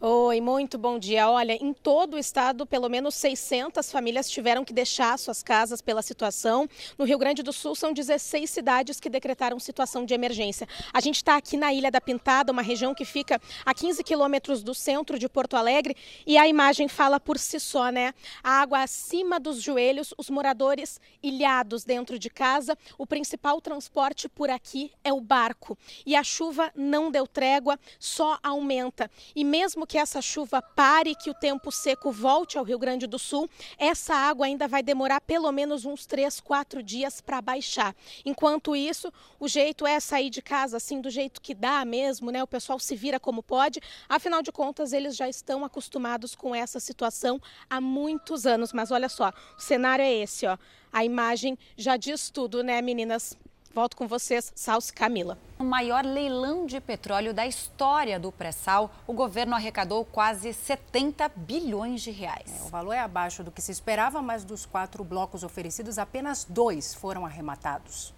Oi, 0.00 0.40
muito 0.40 0.78
bom 0.78 0.96
dia. 0.96 1.28
Olha, 1.28 1.54
em 1.54 1.72
todo 1.72 2.14
o 2.14 2.18
estado, 2.18 2.64
pelo 2.64 2.88
menos 2.88 3.16
600 3.16 3.90
famílias 3.90 4.30
tiveram 4.30 4.64
que 4.64 4.72
deixar 4.72 5.18
suas 5.18 5.42
casas 5.42 5.82
pela 5.82 6.02
situação. 6.02 6.68
No 6.96 7.04
Rio 7.04 7.18
Grande 7.18 7.42
do 7.42 7.52
Sul, 7.52 7.74
são 7.74 7.92
16 7.92 8.48
cidades 8.48 9.00
que 9.00 9.10
decretaram 9.10 9.58
situação 9.58 10.04
de 10.04 10.14
emergência. 10.14 10.68
A 10.94 11.00
gente 11.00 11.16
está 11.16 11.34
aqui 11.34 11.56
na 11.56 11.74
Ilha 11.74 11.90
da 11.90 12.00
Pintada, 12.00 12.52
uma 12.52 12.62
região 12.62 12.94
que 12.94 13.04
fica 13.04 13.40
a 13.66 13.74
15 13.74 14.04
quilômetros 14.04 14.62
do 14.62 14.72
centro 14.72 15.18
de 15.18 15.28
Porto 15.28 15.56
Alegre, 15.56 15.96
e 16.24 16.38
a 16.38 16.46
imagem 16.46 16.86
fala 16.86 17.18
por 17.18 17.36
si 17.36 17.58
só, 17.58 17.90
né? 17.90 18.14
A 18.40 18.60
água 18.60 18.84
acima 18.84 19.40
dos 19.40 19.60
joelhos, 19.60 20.14
os 20.16 20.30
moradores 20.30 21.00
ilhados 21.20 21.82
dentro 21.82 22.20
de 22.20 22.30
casa. 22.30 22.78
O 22.96 23.04
principal 23.04 23.60
transporte 23.60 24.28
por 24.28 24.48
aqui 24.48 24.92
é 25.02 25.12
o 25.12 25.20
barco. 25.20 25.76
E 26.06 26.14
a 26.14 26.22
chuva 26.22 26.70
não 26.76 27.10
deu 27.10 27.26
trégua, 27.26 27.76
só 27.98 28.38
aumenta. 28.44 29.10
E 29.34 29.42
mesmo 29.42 29.87
que 29.88 29.96
essa 29.96 30.20
chuva 30.20 30.60
pare, 30.60 31.14
que 31.14 31.30
o 31.30 31.34
tempo 31.34 31.72
seco 31.72 32.12
volte 32.12 32.58
ao 32.58 32.64
Rio 32.64 32.78
Grande 32.78 33.06
do 33.06 33.18
Sul, 33.18 33.48
essa 33.78 34.14
água 34.14 34.44
ainda 34.44 34.68
vai 34.68 34.82
demorar 34.82 35.20
pelo 35.22 35.50
menos 35.50 35.86
uns 35.86 36.04
3, 36.04 36.40
4 36.40 36.82
dias 36.82 37.22
para 37.22 37.40
baixar. 37.40 37.96
Enquanto 38.24 38.76
isso, 38.76 39.10
o 39.40 39.48
jeito 39.48 39.86
é 39.86 39.98
sair 39.98 40.28
de 40.28 40.42
casa 40.42 40.76
assim 40.76 41.00
do 41.00 41.08
jeito 41.08 41.40
que 41.40 41.54
dá 41.54 41.84
mesmo, 41.86 42.30
né? 42.30 42.42
O 42.42 42.46
pessoal 42.46 42.78
se 42.78 42.94
vira 42.94 43.18
como 43.18 43.42
pode. 43.42 43.80
Afinal 44.08 44.42
de 44.42 44.52
contas, 44.52 44.92
eles 44.92 45.16
já 45.16 45.28
estão 45.28 45.64
acostumados 45.64 46.34
com 46.34 46.54
essa 46.54 46.78
situação 46.78 47.40
há 47.70 47.80
muitos 47.80 48.44
anos. 48.44 48.72
Mas 48.74 48.90
olha 48.90 49.08
só, 49.08 49.32
o 49.56 49.60
cenário 49.60 50.04
é 50.04 50.12
esse, 50.12 50.46
ó. 50.46 50.58
A 50.92 51.04
imagem 51.04 51.58
já 51.76 51.96
diz 51.96 52.30
tudo, 52.30 52.62
né, 52.62 52.82
meninas? 52.82 53.36
Volto 53.74 53.96
com 53.96 54.08
vocês, 54.08 54.50
Salsi 54.56 54.92
Camila. 54.92 55.38
No 55.58 55.64
maior 55.64 56.04
leilão 56.04 56.66
de 56.66 56.80
petróleo 56.80 57.34
da 57.34 57.46
história 57.46 58.18
do 58.18 58.32
pré-sal, 58.32 58.90
o 59.06 59.12
governo 59.12 59.54
arrecadou 59.54 60.04
quase 60.04 60.52
70 60.52 61.28
bilhões 61.36 62.02
de 62.02 62.10
reais. 62.10 62.60
É, 62.60 62.64
o 62.64 62.68
valor 62.68 62.94
é 62.94 63.00
abaixo 63.00 63.44
do 63.44 63.52
que 63.52 63.60
se 63.60 63.70
esperava, 63.70 64.22
mas 64.22 64.44
dos 64.44 64.64
quatro 64.64 65.04
blocos 65.04 65.44
oferecidos, 65.44 65.98
apenas 65.98 66.44
dois 66.44 66.94
foram 66.94 67.26
arrematados. 67.26 68.14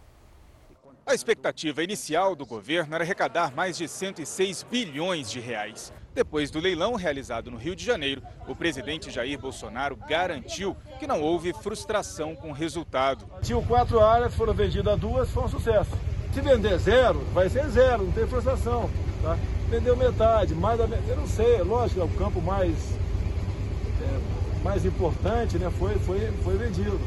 A 1.05 1.15
expectativa 1.15 1.83
inicial 1.83 2.37
do 2.37 2.47
governo 2.47 2.95
era 2.95 3.03
arrecadar 3.03 3.53
mais 3.53 3.77
de 3.77 3.89
106 3.89 4.63
bilhões 4.63 5.31
de 5.31 5.41
reais. 5.41 5.93
Depois 6.13 6.51
do 6.51 6.59
leilão 6.59 6.97
realizado 6.97 7.51
no 7.51 7.57
Rio 7.57 7.77
de 7.77 7.85
Janeiro, 7.85 8.23
o 8.49 8.55
presidente 8.55 9.11
Jair 9.11 9.39
Bolsonaro 9.39 9.97
garantiu 9.97 10.77
que 10.99 11.07
não 11.07 11.23
houve 11.23 11.53
frustração 11.53 12.35
com 12.35 12.51
o 12.51 12.53
resultado. 12.55 13.25
Tinham 13.43 13.65
quatro 13.65 14.01
áreas, 14.01 14.35
foram 14.35 14.53
vendidas 14.53 14.99
duas, 14.99 15.31
foi 15.31 15.45
um 15.45 15.49
sucesso. 15.49 15.91
Se 16.35 16.41
vender 16.41 16.79
zero, 16.79 17.21
vai 17.33 17.49
ser 17.49 17.69
zero, 17.69 18.05
não 18.05 18.13
tem 18.13 18.27
frustração. 18.27 18.91
Tá? 19.23 19.39
Vendeu 19.69 19.97
metade, 19.97 20.55
mais 20.55 20.79
da 20.79 20.87
metade, 20.87 21.11
eu 21.11 21.17
não 21.17 21.29
sei, 21.29 21.63
lógico, 21.63 22.01
é 22.01 22.05
o 22.05 22.09
campo 22.09 22.41
mais, 22.41 22.75
é, 24.03 24.65
mais 24.65 24.85
importante, 24.85 25.59
né? 25.59 25.71
Foi, 25.71 25.95
foi, 26.01 26.33
foi 26.43 26.57
vendido 26.57 26.99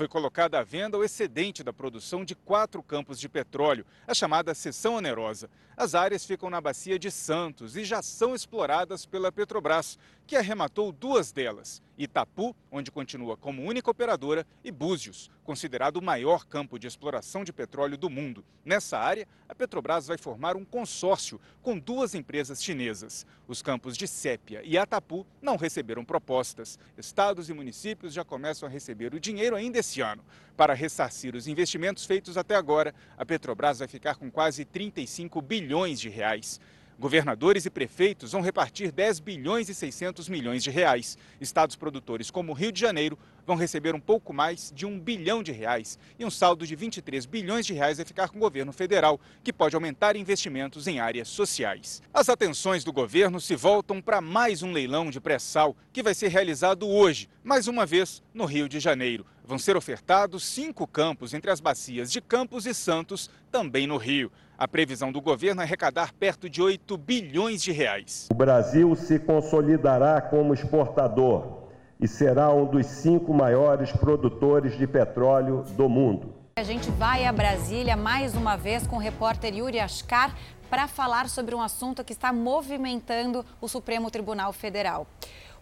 foi 0.00 0.08
colocada 0.08 0.58
à 0.58 0.62
venda 0.62 0.96
o 0.96 1.04
excedente 1.04 1.62
da 1.62 1.74
produção 1.74 2.24
de 2.24 2.34
quatro 2.34 2.82
campos 2.82 3.20
de 3.20 3.28
petróleo, 3.28 3.84
a 4.06 4.14
chamada 4.14 4.54
seção 4.54 4.94
onerosa. 4.94 5.50
As 5.80 5.94
áreas 5.94 6.26
ficam 6.26 6.50
na 6.50 6.60
bacia 6.60 6.98
de 6.98 7.10
Santos 7.10 7.74
e 7.74 7.86
já 7.86 8.02
são 8.02 8.34
exploradas 8.34 9.06
pela 9.06 9.32
Petrobras, 9.32 9.98
que 10.26 10.36
arrematou 10.36 10.92
duas 10.92 11.32
delas: 11.32 11.82
Itapu, 11.96 12.54
onde 12.70 12.90
continua 12.90 13.34
como 13.34 13.64
única 13.64 13.90
operadora, 13.90 14.46
e 14.62 14.70
Búzios, 14.70 15.30
considerado 15.42 15.96
o 15.96 16.02
maior 16.02 16.44
campo 16.44 16.78
de 16.78 16.86
exploração 16.86 17.44
de 17.44 17.52
petróleo 17.52 17.96
do 17.96 18.10
mundo. 18.10 18.44
Nessa 18.62 18.98
área, 18.98 19.26
a 19.48 19.54
Petrobras 19.54 20.06
vai 20.06 20.18
formar 20.18 20.54
um 20.54 20.66
consórcio 20.66 21.40
com 21.62 21.78
duas 21.78 22.14
empresas 22.14 22.62
chinesas. 22.62 23.26
Os 23.48 23.62
campos 23.62 23.96
de 23.96 24.06
Sépia 24.06 24.60
e 24.62 24.76
Atapu 24.76 25.26
não 25.40 25.56
receberam 25.56 26.04
propostas. 26.04 26.78
Estados 26.98 27.48
e 27.48 27.54
municípios 27.54 28.12
já 28.12 28.22
começam 28.22 28.68
a 28.68 28.70
receber 28.70 29.14
o 29.14 29.18
dinheiro 29.18 29.56
ainda 29.56 29.78
esse 29.78 30.02
ano. 30.02 30.22
Para 30.56 30.74
ressarcir 30.74 31.34
os 31.34 31.48
investimentos 31.48 32.04
feitos 32.04 32.36
até 32.36 32.54
agora, 32.54 32.94
a 33.16 33.24
Petrobras 33.24 33.78
vai 33.78 33.88
ficar 33.88 34.16
com 34.16 34.30
quase 34.30 34.64
35 34.66 35.40
bilhões 35.40 35.69
de 36.00 36.08
reais. 36.08 36.60
Governadores 36.98 37.64
e 37.64 37.70
prefeitos 37.70 38.32
vão 38.32 38.40
repartir 38.40 38.90
10 38.90 39.20
bilhões 39.20 39.68
e 39.68 39.74
600 39.74 40.28
milhões 40.28 40.64
de 40.64 40.70
reais. 40.70 41.16
Estados 41.40 41.76
produtores 41.76 42.28
como 42.28 42.52
Rio 42.52 42.72
de 42.72 42.80
Janeiro 42.80 43.16
vão 43.46 43.56
receber 43.56 43.94
um 43.94 44.00
pouco 44.00 44.32
mais 44.32 44.72
de 44.74 44.86
um 44.86 44.98
bilhão 44.98 45.42
de 45.42 45.52
reais. 45.52 45.98
E 46.18 46.24
um 46.24 46.30
saldo 46.30 46.66
de 46.66 46.74
23 46.74 47.26
bilhões 47.26 47.66
de 47.66 47.72
reais 47.72 47.98
vai 47.98 48.06
ficar 48.06 48.28
com 48.28 48.36
o 48.36 48.40
governo 48.40 48.72
federal, 48.72 49.20
que 49.42 49.52
pode 49.52 49.74
aumentar 49.74 50.16
investimentos 50.16 50.86
em 50.86 51.00
áreas 51.00 51.28
sociais. 51.28 52.02
As 52.12 52.28
atenções 52.28 52.84
do 52.84 52.92
governo 52.92 53.40
se 53.40 53.56
voltam 53.56 54.00
para 54.00 54.20
mais 54.20 54.62
um 54.62 54.72
leilão 54.72 55.10
de 55.10 55.20
pré-sal, 55.20 55.76
que 55.92 56.02
vai 56.02 56.14
ser 56.14 56.28
realizado 56.28 56.88
hoje, 56.88 57.28
mais 57.42 57.66
uma 57.66 57.86
vez, 57.86 58.22
no 58.32 58.44
Rio 58.44 58.68
de 58.68 58.80
Janeiro. 58.80 59.24
Vão 59.44 59.58
ser 59.58 59.76
ofertados 59.76 60.44
cinco 60.44 60.86
campos 60.86 61.34
entre 61.34 61.50
as 61.50 61.58
bacias 61.60 62.12
de 62.12 62.20
Campos 62.20 62.66
e 62.66 62.74
Santos, 62.74 63.28
também 63.50 63.86
no 63.86 63.96
Rio. 63.96 64.30
A 64.56 64.68
previsão 64.68 65.10
do 65.10 65.20
governo 65.20 65.62
é 65.62 65.64
arrecadar 65.64 66.12
perto 66.12 66.48
de 66.48 66.60
8 66.60 66.96
bilhões 66.98 67.62
de 67.62 67.72
reais. 67.72 68.28
O 68.30 68.34
Brasil 68.34 68.94
se 68.94 69.18
consolidará 69.18 70.20
como 70.20 70.52
exportador 70.52 71.59
e 72.00 72.08
será 72.08 72.52
um 72.52 72.64
dos 72.64 72.86
cinco 72.86 73.34
maiores 73.34 73.92
produtores 73.92 74.76
de 74.78 74.86
petróleo 74.86 75.64
do 75.76 75.88
mundo. 75.88 76.34
A 76.56 76.62
gente 76.62 76.90
vai 76.90 77.24
a 77.24 77.32
Brasília 77.32 77.96
mais 77.96 78.34
uma 78.34 78.56
vez 78.56 78.86
com 78.86 78.96
o 78.96 78.98
repórter 78.98 79.54
Yuri 79.54 79.78
Ascar 79.78 80.34
para 80.68 80.86
falar 80.86 81.28
sobre 81.28 81.54
um 81.54 81.60
assunto 81.60 82.04
que 82.04 82.12
está 82.12 82.32
movimentando 82.32 83.44
o 83.60 83.68
Supremo 83.68 84.10
Tribunal 84.10 84.52
Federal. 84.52 85.06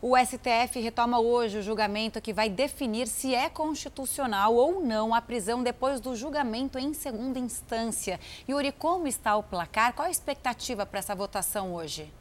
O 0.00 0.16
STF 0.16 0.78
retoma 0.80 1.18
hoje 1.18 1.58
o 1.58 1.62
julgamento 1.62 2.20
que 2.20 2.32
vai 2.32 2.48
definir 2.48 3.08
se 3.08 3.34
é 3.34 3.48
constitucional 3.48 4.54
ou 4.54 4.80
não 4.80 5.12
a 5.12 5.20
prisão 5.20 5.60
depois 5.62 6.00
do 6.00 6.14
julgamento 6.14 6.78
em 6.78 6.94
segunda 6.94 7.38
instância. 7.38 8.20
Yuri, 8.48 8.70
como 8.70 9.08
está 9.08 9.36
o 9.36 9.42
placar? 9.42 9.92
Qual 9.94 10.06
a 10.06 10.10
expectativa 10.10 10.86
para 10.86 11.00
essa 11.00 11.16
votação 11.16 11.74
hoje? 11.74 12.12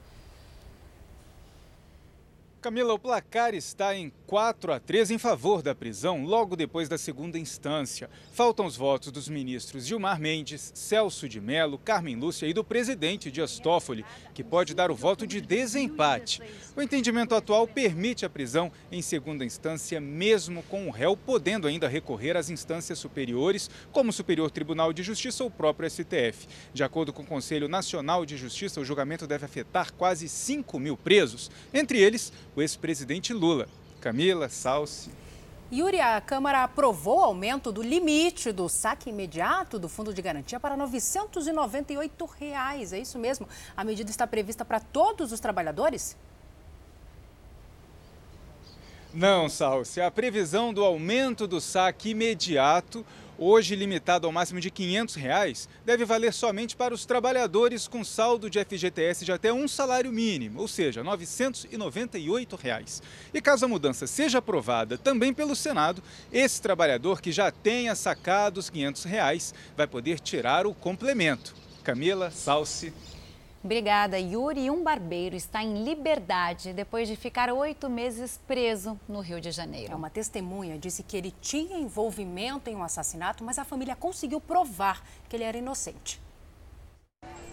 Camila, 2.68 2.94
o 2.94 3.00
placar 3.00 3.56
está 3.56 3.96
em 3.96 4.12
4 4.26 4.74
a 4.74 4.78
3 4.78 5.12
em 5.12 5.18
favor 5.18 5.62
da 5.62 5.74
prisão 5.74 6.26
logo 6.26 6.54
depois 6.54 6.90
da 6.90 6.98
segunda 6.98 7.40
instância. 7.40 8.10
Faltam 8.34 8.66
os 8.66 8.76
votos 8.76 9.10
dos 9.10 9.30
ministros 9.30 9.86
Gilmar 9.86 10.20
Mendes, 10.20 10.74
Celso 10.76 11.30
de 11.30 11.40
Mello, 11.40 11.78
Carmen 11.78 12.18
Lúcia 12.18 12.46
e 12.46 12.52
do 12.52 12.66
presidente 12.66 13.32
Dias 13.32 13.58
Toffoli, 13.58 14.04
que 14.34 14.44
pode 14.44 14.74
dar 14.74 14.92
o 14.92 14.96
voto 14.96 15.26
de 15.26 15.40
desempate. 15.40 16.42
O 16.76 16.82
entendimento 16.82 17.34
atual 17.34 17.66
permite 17.66 18.26
a 18.26 18.30
prisão 18.30 18.70
em 18.92 19.02
segunda 19.02 19.46
instância, 19.46 20.02
mesmo 20.02 20.62
com 20.64 20.90
o 20.90 20.92
réu 20.92 21.16
podendo 21.16 21.70
ainda 21.70 21.88
recorrer 21.88 22.36
às 22.36 22.50
instâncias 22.50 23.00
superiores, 23.00 23.70
como 23.94 24.10
o 24.10 24.14
Superior 24.14 24.52
Tribunal 24.52 24.92
de 24.92 25.04
Justiça 25.04 25.42
ou 25.42 25.50
o 25.50 25.54
próprio 25.54 25.90
STF. 25.90 26.50
De 26.74 26.84
acordo 26.84 27.14
com 27.14 27.24
o 27.24 27.26
Conselho 27.26 27.70
Nacional 27.70 28.26
de 28.26 28.36
Justiça, 28.36 28.82
o 28.82 28.86
julgamento 28.86 29.26
deve 29.26 29.46
afetar 29.46 29.94
quase 29.94 30.28
5 30.28 30.78
mil 30.78 30.98
presos, 30.98 31.50
entre 31.74 31.98
eles 31.98 32.34
o 32.58 32.62
ex-presidente 32.62 33.34
Lula. 33.34 33.68
Camila, 34.02 34.50
Salsi. 34.50 35.12
Yuri, 35.72 36.02
a 36.02 36.20
Câmara 36.20 36.64
aprovou 36.64 37.20
o 37.20 37.24
aumento 37.24 37.72
do 37.72 37.84
limite 37.84 38.52
do 38.52 38.68
saque 38.68 39.12
imediato 39.12 39.78
do 39.78 39.88
Fundo 39.88 40.12
de 40.12 40.24
Garantia 40.24 40.60
para 40.60 40.76
998 40.76 42.26
reais. 42.26 42.94
É 42.94 43.00
isso 43.00 43.20
mesmo? 43.20 43.48
A 43.76 43.84
medida 43.84 44.10
está 44.10 44.26
prevista 44.26 44.66
para 44.66 44.80
todos 44.80 45.32
os 45.32 45.40
trabalhadores? 45.40 46.18
Não, 49.14 49.48
Salsi. 49.48 50.02
A 50.02 50.10
previsão 50.10 50.74
do 50.74 50.84
aumento 50.84 51.46
do 51.46 51.62
saque 51.62 52.10
imediato 52.10 53.06
hoje 53.38 53.76
limitado 53.76 54.26
ao 54.26 54.34
máximo 54.34 54.60
de 54.60 54.72
500 54.72 55.16
reais, 55.16 55.70
deve 55.86 56.06
valer 56.06 56.34
somente 56.34 56.76
para 56.76 56.94
os 56.94 57.06
trabalhadores 57.06 57.88
com 57.88 58.04
saldo 58.04 58.50
de 58.50 58.64
FGTS 58.64 59.26
de 59.26 59.32
até 59.32 59.52
um 59.54 59.68
salário 59.68 60.12
mínimo, 60.12 60.60
ou 60.62 60.68
seja, 60.68 61.04
998 61.04 62.56
reais. 62.56 63.02
E 63.34 63.42
caso 63.42 63.66
a 63.66 63.68
mudança 63.68 64.08
seja 64.08 64.40
aprovada 64.40 64.98
também 64.98 65.34
pelo 65.34 65.56
Senado, 65.56 66.02
esse 66.32 66.62
trabalhador 66.62 67.22
que 67.22 67.32
já 67.32 67.52
tenha 67.52 67.96
sacado 67.96 68.58
os 68.58 68.70
500 68.70 69.04
reais 69.04 69.54
vai 69.76 69.88
poder 69.88 70.20
tirar 70.20 70.66
o 70.66 70.74
complemento. 70.74 71.56
Camila, 71.84 72.32
Salsi. 72.32 72.94
Obrigada, 73.64 74.20
Yuri. 74.20 74.70
Um 74.70 74.84
barbeiro 74.84 75.36
está 75.36 75.64
em 75.64 75.84
liberdade 75.84 76.74
depois 76.74 77.08
de 77.08 77.16
ficar 77.16 77.52
oito 77.52 77.90
meses 77.90 78.40
preso 78.48 79.00
no 79.10 79.20
Rio 79.20 79.42
de 79.42 79.52
Janeiro. 79.52 79.94
É 79.94 79.96
uma 79.96 80.10
testemunha 80.10 80.78
disse 80.78 81.04
que 81.04 81.18
ele 81.18 81.34
tinha 81.42 81.78
envolvimento 81.78 82.70
em 82.70 82.76
um 82.76 82.84
assassinato, 82.84 83.44
mas 83.44 83.58
a 83.58 83.66
família 83.66 83.96
conseguiu 83.96 84.40
provar 84.40 85.04
que 85.28 85.36
ele 85.36 85.44
era 85.44 85.58
inocente. 85.58 86.22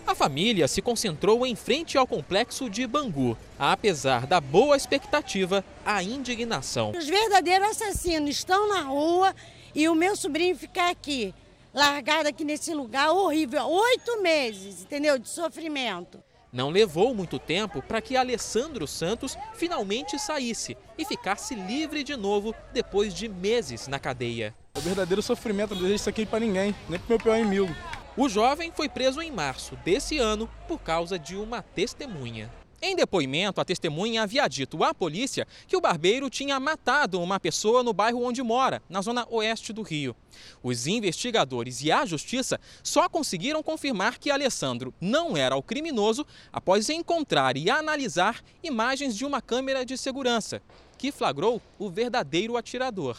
A 0.06 0.14
família 0.14 0.68
se 0.68 0.82
concentrou 0.82 1.46
em 1.46 1.56
frente 1.56 1.96
ao 1.96 2.06
complexo 2.06 2.68
de 2.68 2.86
Bangu. 2.86 3.36
Apesar 3.58 4.26
da 4.26 4.38
boa 4.38 4.76
expectativa, 4.76 5.64
a 5.84 6.02
indignação. 6.02 6.90
Os 6.90 7.06
verdadeiros 7.06 7.70
assassinos 7.70 8.30
estão 8.30 8.68
na 8.68 8.82
rua 8.82 9.34
e 9.74 9.88
o 9.88 9.94
meu 9.94 10.14
sobrinho 10.14 10.54
fica 10.56 10.90
aqui 10.90 11.34
largada 11.74 12.28
aqui 12.28 12.44
nesse 12.44 12.72
lugar 12.72 13.10
horrível. 13.10 13.66
Oito 13.66 14.22
meses, 14.22 14.82
entendeu? 14.82 15.18
De 15.18 15.28
sofrimento. 15.28 16.22
Não 16.52 16.70
levou 16.70 17.12
muito 17.12 17.36
tempo 17.36 17.82
para 17.82 18.00
que 18.00 18.16
Alessandro 18.16 18.86
Santos 18.86 19.36
finalmente 19.54 20.16
saísse 20.20 20.76
e 20.96 21.04
ficasse 21.04 21.52
livre 21.56 22.04
de 22.04 22.16
novo 22.16 22.54
depois 22.72 23.12
de 23.12 23.28
meses 23.28 23.88
na 23.88 23.98
cadeia. 23.98 24.54
É 24.76 24.80
verdadeiro 24.80 25.20
sofrimento, 25.20 25.74
não 25.74 25.82
desejo 25.82 25.96
isso 25.96 26.08
aqui 26.08 26.24
para 26.24 26.38
ninguém, 26.38 26.72
nem 26.88 26.98
para 26.98 27.08
meu 27.08 27.18
pior 27.18 27.36
inimigo. 27.36 27.74
O 28.16 28.28
jovem 28.28 28.70
foi 28.70 28.88
preso 28.88 29.20
em 29.20 29.32
março 29.32 29.74
desse 29.84 30.18
ano 30.18 30.48
por 30.68 30.78
causa 30.78 31.18
de 31.18 31.34
uma 31.34 31.60
testemunha. 31.60 32.48
Em 32.86 32.94
depoimento, 32.94 33.62
a 33.62 33.64
testemunha 33.64 34.22
havia 34.22 34.46
dito 34.46 34.84
à 34.84 34.92
polícia 34.92 35.48
que 35.66 35.74
o 35.74 35.80
barbeiro 35.80 36.28
tinha 36.28 36.60
matado 36.60 37.18
uma 37.18 37.40
pessoa 37.40 37.82
no 37.82 37.94
bairro 37.94 38.22
onde 38.22 38.42
mora, 38.42 38.82
na 38.90 39.00
zona 39.00 39.26
oeste 39.30 39.72
do 39.72 39.80
Rio. 39.80 40.14
Os 40.62 40.86
investigadores 40.86 41.80
e 41.80 41.90
a 41.90 42.04
justiça 42.04 42.60
só 42.82 43.08
conseguiram 43.08 43.62
confirmar 43.62 44.18
que 44.18 44.30
Alessandro 44.30 44.92
não 45.00 45.34
era 45.34 45.56
o 45.56 45.62
criminoso 45.62 46.26
após 46.52 46.90
encontrar 46.90 47.56
e 47.56 47.70
analisar 47.70 48.44
imagens 48.62 49.16
de 49.16 49.24
uma 49.24 49.40
câmera 49.40 49.82
de 49.82 49.96
segurança, 49.96 50.60
que 50.98 51.10
flagrou 51.10 51.62
o 51.78 51.88
verdadeiro 51.88 52.54
atirador. 52.54 53.16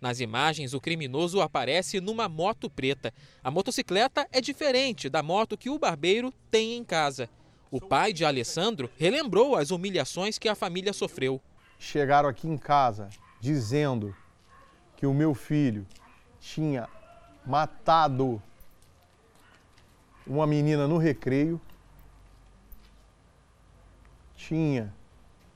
Nas 0.00 0.20
imagens, 0.20 0.72
o 0.72 0.80
criminoso 0.80 1.42
aparece 1.42 2.00
numa 2.00 2.30
moto 2.30 2.70
preta. 2.70 3.12
A 3.44 3.50
motocicleta 3.50 4.26
é 4.32 4.40
diferente 4.40 5.10
da 5.10 5.22
moto 5.22 5.58
que 5.58 5.68
o 5.68 5.78
barbeiro 5.78 6.32
tem 6.50 6.78
em 6.78 6.82
casa. 6.82 7.28
O 7.72 7.80
pai 7.80 8.12
de 8.12 8.22
Alessandro 8.22 8.90
relembrou 8.98 9.56
as 9.56 9.70
humilhações 9.70 10.38
que 10.38 10.46
a 10.46 10.54
família 10.54 10.92
sofreu. 10.92 11.40
Chegaram 11.78 12.28
aqui 12.28 12.46
em 12.46 12.58
casa 12.58 13.08
dizendo 13.40 14.14
que 14.94 15.06
o 15.06 15.14
meu 15.14 15.32
filho 15.32 15.86
tinha 16.38 16.86
matado 17.46 18.42
uma 20.26 20.46
menina 20.46 20.86
no 20.86 20.98
recreio, 20.98 21.58
tinha 24.36 24.92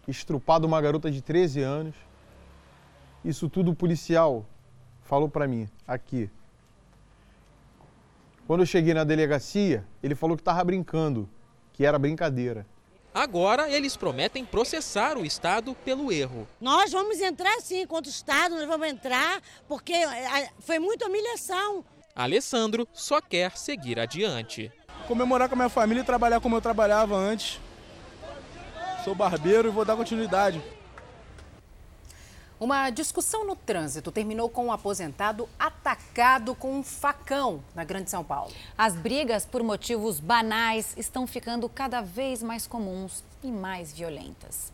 estrupado 0.08 0.66
uma 0.66 0.80
garota 0.80 1.10
de 1.10 1.20
13 1.20 1.60
anos. 1.60 1.94
Isso 3.22 3.46
tudo 3.46 3.72
o 3.72 3.76
policial 3.76 4.46
falou 5.02 5.28
para 5.28 5.46
mim 5.46 5.68
aqui. 5.86 6.30
Quando 8.46 8.60
eu 8.60 8.66
cheguei 8.66 8.94
na 8.94 9.04
delegacia, 9.04 9.84
ele 10.02 10.14
falou 10.14 10.34
que 10.34 10.40
estava 10.40 10.64
brincando 10.64 11.28
que 11.76 11.84
era 11.84 11.98
brincadeira. 11.98 12.66
Agora 13.14 13.70
eles 13.70 13.96
prometem 13.96 14.44
processar 14.44 15.16
o 15.16 15.24
Estado 15.24 15.74
pelo 15.84 16.12
erro. 16.12 16.46
Nós 16.60 16.92
vamos 16.92 17.20
entrar 17.20 17.60
sim 17.60 17.86
contra 17.86 18.10
o 18.10 18.12
Estado, 18.12 18.54
nós 18.56 18.66
vamos 18.66 18.88
entrar 18.88 19.40
porque 19.68 19.92
é, 19.92 20.50
foi 20.58 20.78
muita 20.78 21.06
humilhação. 21.06 21.84
Alessandro 22.14 22.86
só 22.92 23.20
quer 23.20 23.56
seguir 23.56 23.98
adiante. 23.98 24.72
Comemorar 25.06 25.48
com 25.48 25.54
a 25.54 25.56
minha 25.56 25.68
família 25.68 26.02
e 26.02 26.04
trabalhar 26.04 26.40
como 26.40 26.56
eu 26.56 26.60
trabalhava 26.60 27.14
antes. 27.14 27.60
Sou 29.04 29.14
barbeiro 29.14 29.68
e 29.68 29.70
vou 29.70 29.84
dar 29.84 29.96
continuidade. 29.96 30.60
Uma 32.58 32.88
discussão 32.88 33.46
no 33.46 33.54
trânsito 33.54 34.10
terminou 34.10 34.48
com 34.48 34.66
um 34.66 34.72
aposentado 34.72 35.46
atacado 35.58 36.54
com 36.54 36.78
um 36.78 36.82
facão 36.82 37.62
na 37.74 37.84
Grande 37.84 38.08
São 38.08 38.24
Paulo. 38.24 38.50
As 38.78 38.96
brigas 38.96 39.44
por 39.44 39.62
motivos 39.62 40.20
banais 40.20 40.94
estão 40.96 41.26
ficando 41.26 41.68
cada 41.68 42.00
vez 42.00 42.42
mais 42.42 42.66
comuns 42.66 43.22
e 43.44 43.52
mais 43.52 43.92
violentas. 43.92 44.72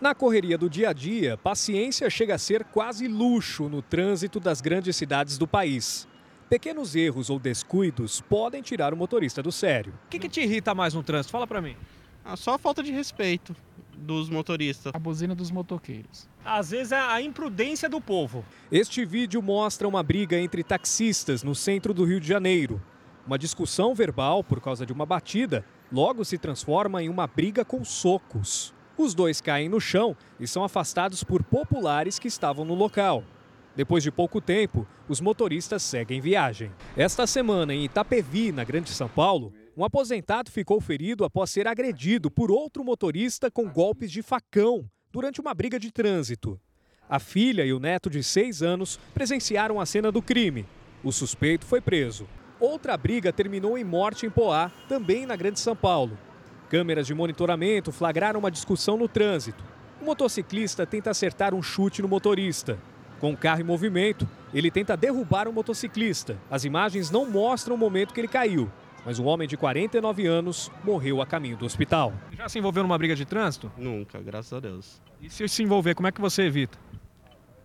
Na 0.00 0.14
correria 0.14 0.56
do 0.56 0.70
dia 0.70 0.88
a 0.88 0.92
dia, 0.94 1.36
paciência 1.36 2.08
chega 2.08 2.36
a 2.36 2.38
ser 2.38 2.64
quase 2.64 3.06
luxo 3.06 3.68
no 3.68 3.82
trânsito 3.82 4.40
das 4.40 4.62
grandes 4.62 4.96
cidades 4.96 5.36
do 5.36 5.46
país. 5.46 6.08
Pequenos 6.48 6.96
erros 6.96 7.28
ou 7.28 7.38
descuidos 7.38 8.22
podem 8.22 8.62
tirar 8.62 8.94
o 8.94 8.96
motorista 8.96 9.42
do 9.42 9.52
sério. 9.52 9.92
O 10.06 10.08
que, 10.08 10.18
que 10.18 10.28
te 10.28 10.40
irrita 10.40 10.74
mais 10.74 10.94
no 10.94 11.02
trânsito? 11.02 11.32
Fala 11.32 11.46
para 11.46 11.60
mim. 11.60 11.76
Ah, 12.24 12.34
só 12.34 12.54
a 12.54 12.58
falta 12.58 12.82
de 12.82 12.92
respeito 12.92 13.54
dos 13.98 14.30
motoristas. 14.30 14.92
A 14.94 14.98
buzina 14.98 15.34
dos 15.34 15.50
motoqueiros. 15.50 16.28
Às 16.44 16.70
vezes 16.70 16.92
é 16.92 16.98
a 16.98 17.20
imprudência 17.20 17.88
do 17.88 18.00
povo. 18.00 18.44
Este 18.70 19.04
vídeo 19.04 19.42
mostra 19.42 19.86
uma 19.86 20.02
briga 20.02 20.38
entre 20.38 20.62
taxistas 20.62 21.42
no 21.42 21.54
centro 21.54 21.92
do 21.92 22.04
Rio 22.04 22.20
de 22.20 22.28
Janeiro. 22.28 22.80
Uma 23.26 23.38
discussão 23.38 23.94
verbal 23.94 24.42
por 24.42 24.60
causa 24.60 24.86
de 24.86 24.92
uma 24.92 25.04
batida 25.04 25.64
logo 25.92 26.24
se 26.24 26.38
transforma 26.38 27.02
em 27.02 27.08
uma 27.08 27.26
briga 27.26 27.64
com 27.64 27.84
socos. 27.84 28.72
Os 28.96 29.14
dois 29.14 29.40
caem 29.40 29.68
no 29.68 29.80
chão 29.80 30.16
e 30.40 30.46
são 30.46 30.64
afastados 30.64 31.22
por 31.22 31.42
populares 31.42 32.18
que 32.18 32.28
estavam 32.28 32.64
no 32.64 32.74
local. 32.74 33.22
Depois 33.76 34.02
de 34.02 34.10
pouco 34.10 34.40
tempo, 34.40 34.86
os 35.08 35.20
motoristas 35.20 35.82
seguem 35.82 36.20
viagem. 36.20 36.72
Esta 36.96 37.26
semana, 37.26 37.72
em 37.72 37.84
Itapevi, 37.84 38.50
na 38.50 38.64
Grande 38.64 38.90
São 38.90 39.08
Paulo, 39.08 39.52
um 39.78 39.84
aposentado 39.84 40.50
ficou 40.50 40.80
ferido 40.80 41.24
após 41.24 41.50
ser 41.50 41.68
agredido 41.68 42.28
por 42.28 42.50
outro 42.50 42.82
motorista 42.82 43.48
com 43.48 43.70
golpes 43.70 44.10
de 44.10 44.22
facão 44.22 44.90
durante 45.12 45.40
uma 45.40 45.54
briga 45.54 45.78
de 45.78 45.92
trânsito. 45.92 46.60
A 47.08 47.20
filha 47.20 47.64
e 47.64 47.72
o 47.72 47.78
neto 47.78 48.10
de 48.10 48.20
seis 48.24 48.60
anos 48.60 48.98
presenciaram 49.14 49.80
a 49.80 49.86
cena 49.86 50.10
do 50.10 50.20
crime. 50.20 50.66
O 51.04 51.12
suspeito 51.12 51.64
foi 51.64 51.80
preso. 51.80 52.26
Outra 52.58 52.96
briga 52.96 53.32
terminou 53.32 53.78
em 53.78 53.84
morte 53.84 54.26
em 54.26 54.30
Poá, 54.30 54.72
também 54.88 55.24
na 55.24 55.36
Grande 55.36 55.60
São 55.60 55.76
Paulo. 55.76 56.18
Câmeras 56.68 57.06
de 57.06 57.14
monitoramento 57.14 57.92
flagraram 57.92 58.40
uma 58.40 58.50
discussão 58.50 58.96
no 58.96 59.06
trânsito. 59.06 59.62
O 60.02 60.04
motociclista 60.06 60.84
tenta 60.84 61.10
acertar 61.10 61.54
um 61.54 61.62
chute 61.62 62.02
no 62.02 62.08
motorista. 62.08 62.80
Com 63.20 63.32
o 63.32 63.36
carro 63.36 63.60
em 63.60 63.64
movimento, 63.64 64.28
ele 64.52 64.72
tenta 64.72 64.96
derrubar 64.96 65.46
o 65.46 65.52
motociclista. 65.52 66.36
As 66.50 66.64
imagens 66.64 67.12
não 67.12 67.30
mostram 67.30 67.76
o 67.76 67.78
momento 67.78 68.12
que 68.12 68.20
ele 68.20 68.26
caiu, 68.26 68.68
mas 69.04 69.18
o 69.18 69.24
homem 69.24 69.48
de 69.48 69.56
49 69.56 70.26
anos 70.26 70.70
morreu 70.84 71.22
a 71.22 71.26
caminho 71.26 71.56
do 71.56 71.64
hospital. 71.64 72.12
Já 72.32 72.48
se 72.48 72.58
envolveu 72.58 72.82
numa 72.82 72.98
briga 72.98 73.16
de 73.16 73.24
trânsito? 73.24 73.70
Nunca, 73.76 74.20
graças 74.20 74.52
a 74.52 74.60
Deus. 74.60 75.00
E 75.20 75.30
se 75.30 75.48
se 75.48 75.62
envolver, 75.62 75.94
como 75.94 76.08
é 76.08 76.12
que 76.12 76.20
você 76.20 76.42
evita? 76.42 76.78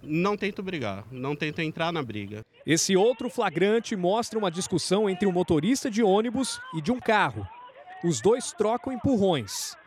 Não 0.02 0.36
tento 0.36 0.62
brigar, 0.62 1.06
não 1.12 1.36
tento 1.36 1.60
entrar 1.60 1.92
na 1.92 2.04
briga. 2.04 2.42
Esse 2.66 2.96
outro 2.96 3.30
flagrante 3.30 3.96
mostra 3.96 4.38
uma 4.38 4.52
discussão 4.52 5.10
entre 5.10 5.28
um 5.28 5.32
motorista 5.32 5.90
de 5.90 6.04
ônibus 6.04 6.60
e 6.76 6.82
de 6.82 6.92
um 6.92 7.00
carro. 7.00 7.48
Os 8.04 8.20
dois 8.20 8.52
trocam 8.52 8.92
empurrões. 8.92 9.78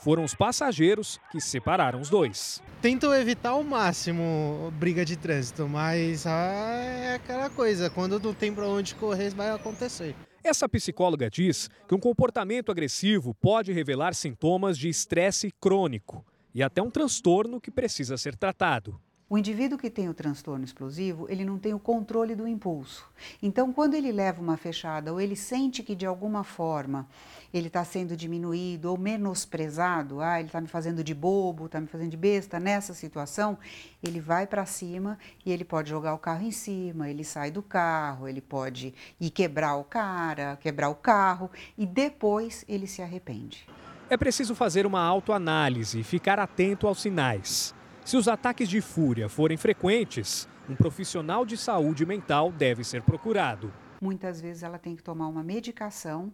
Foram 0.00 0.24
os 0.24 0.34
passageiros 0.34 1.20
que 1.30 1.40
separaram 1.42 2.00
os 2.00 2.08
dois. 2.08 2.62
Tento 2.80 3.12
evitar 3.12 3.50
ao 3.50 3.62
máximo 3.62 4.72
briga 4.78 5.04
de 5.04 5.14
trânsito, 5.14 5.68
mas 5.68 6.26
ah, 6.26 6.72
é 6.74 7.14
aquela 7.16 7.50
coisa, 7.50 7.90
quando 7.90 8.18
não 8.18 8.32
tem 8.32 8.50
para 8.52 8.66
onde 8.66 8.94
correr, 8.94 9.28
vai 9.34 9.50
acontecer. 9.50 10.14
Essa 10.42 10.68
psicóloga 10.68 11.28
diz 11.28 11.68
que 11.86 11.94
um 11.94 11.98
comportamento 11.98 12.72
agressivo 12.72 13.34
pode 13.34 13.72
revelar 13.72 14.14
sintomas 14.14 14.78
de 14.78 14.88
estresse 14.88 15.52
crônico 15.60 16.24
e 16.54 16.62
até 16.62 16.80
um 16.80 16.90
transtorno 16.90 17.60
que 17.60 17.70
precisa 17.70 18.16
ser 18.16 18.34
tratado. 18.34 19.00
O 19.32 19.38
indivíduo 19.38 19.78
que 19.78 19.88
tem 19.88 20.08
o 20.08 20.12
transtorno 20.12 20.64
explosivo, 20.64 21.24
ele 21.30 21.44
não 21.44 21.56
tem 21.56 21.72
o 21.72 21.78
controle 21.78 22.34
do 22.34 22.48
impulso. 22.48 23.08
Então, 23.40 23.72
quando 23.72 23.94
ele 23.94 24.10
leva 24.10 24.42
uma 24.42 24.56
fechada 24.56 25.12
ou 25.12 25.20
ele 25.20 25.36
sente 25.36 25.84
que 25.84 25.94
de 25.94 26.04
alguma 26.04 26.42
forma 26.42 27.06
ele 27.54 27.68
está 27.68 27.84
sendo 27.84 28.16
diminuído 28.16 28.90
ou 28.90 28.98
menosprezado, 28.98 30.20
ah, 30.20 30.40
ele 30.40 30.48
está 30.48 30.60
me 30.60 30.66
fazendo 30.66 31.04
de 31.04 31.14
bobo, 31.14 31.66
está 31.66 31.80
me 31.80 31.86
fazendo 31.86 32.10
de 32.10 32.16
besta, 32.16 32.58
nessa 32.58 32.92
situação, 32.92 33.56
ele 34.02 34.18
vai 34.18 34.48
para 34.48 34.66
cima 34.66 35.16
e 35.46 35.52
ele 35.52 35.64
pode 35.64 35.90
jogar 35.90 36.12
o 36.12 36.18
carro 36.18 36.44
em 36.44 36.50
cima, 36.50 37.08
ele 37.08 37.22
sai 37.22 37.52
do 37.52 37.62
carro, 37.62 38.26
ele 38.26 38.40
pode 38.40 38.92
ir 39.20 39.30
quebrar 39.30 39.76
o 39.76 39.84
cara, 39.84 40.58
quebrar 40.60 40.88
o 40.88 40.96
carro 40.96 41.48
e 41.78 41.86
depois 41.86 42.64
ele 42.68 42.88
se 42.88 43.00
arrepende. 43.00 43.64
É 44.08 44.16
preciso 44.16 44.56
fazer 44.56 44.86
uma 44.86 45.02
autoanálise 45.02 46.00
e 46.00 46.02
ficar 46.02 46.40
atento 46.40 46.88
aos 46.88 47.00
sinais. 47.00 47.78
Se 48.04 48.16
os 48.16 48.26
ataques 48.28 48.68
de 48.68 48.80
fúria 48.80 49.28
forem 49.28 49.56
frequentes, 49.56 50.48
um 50.68 50.74
profissional 50.74 51.44
de 51.44 51.56
saúde 51.56 52.04
mental 52.06 52.50
deve 52.50 52.82
ser 52.82 53.02
procurado. 53.02 53.72
Muitas 54.00 54.40
vezes 54.40 54.62
ela 54.62 54.78
tem 54.78 54.96
que 54.96 55.02
tomar 55.02 55.28
uma 55.28 55.42
medicação 55.42 56.32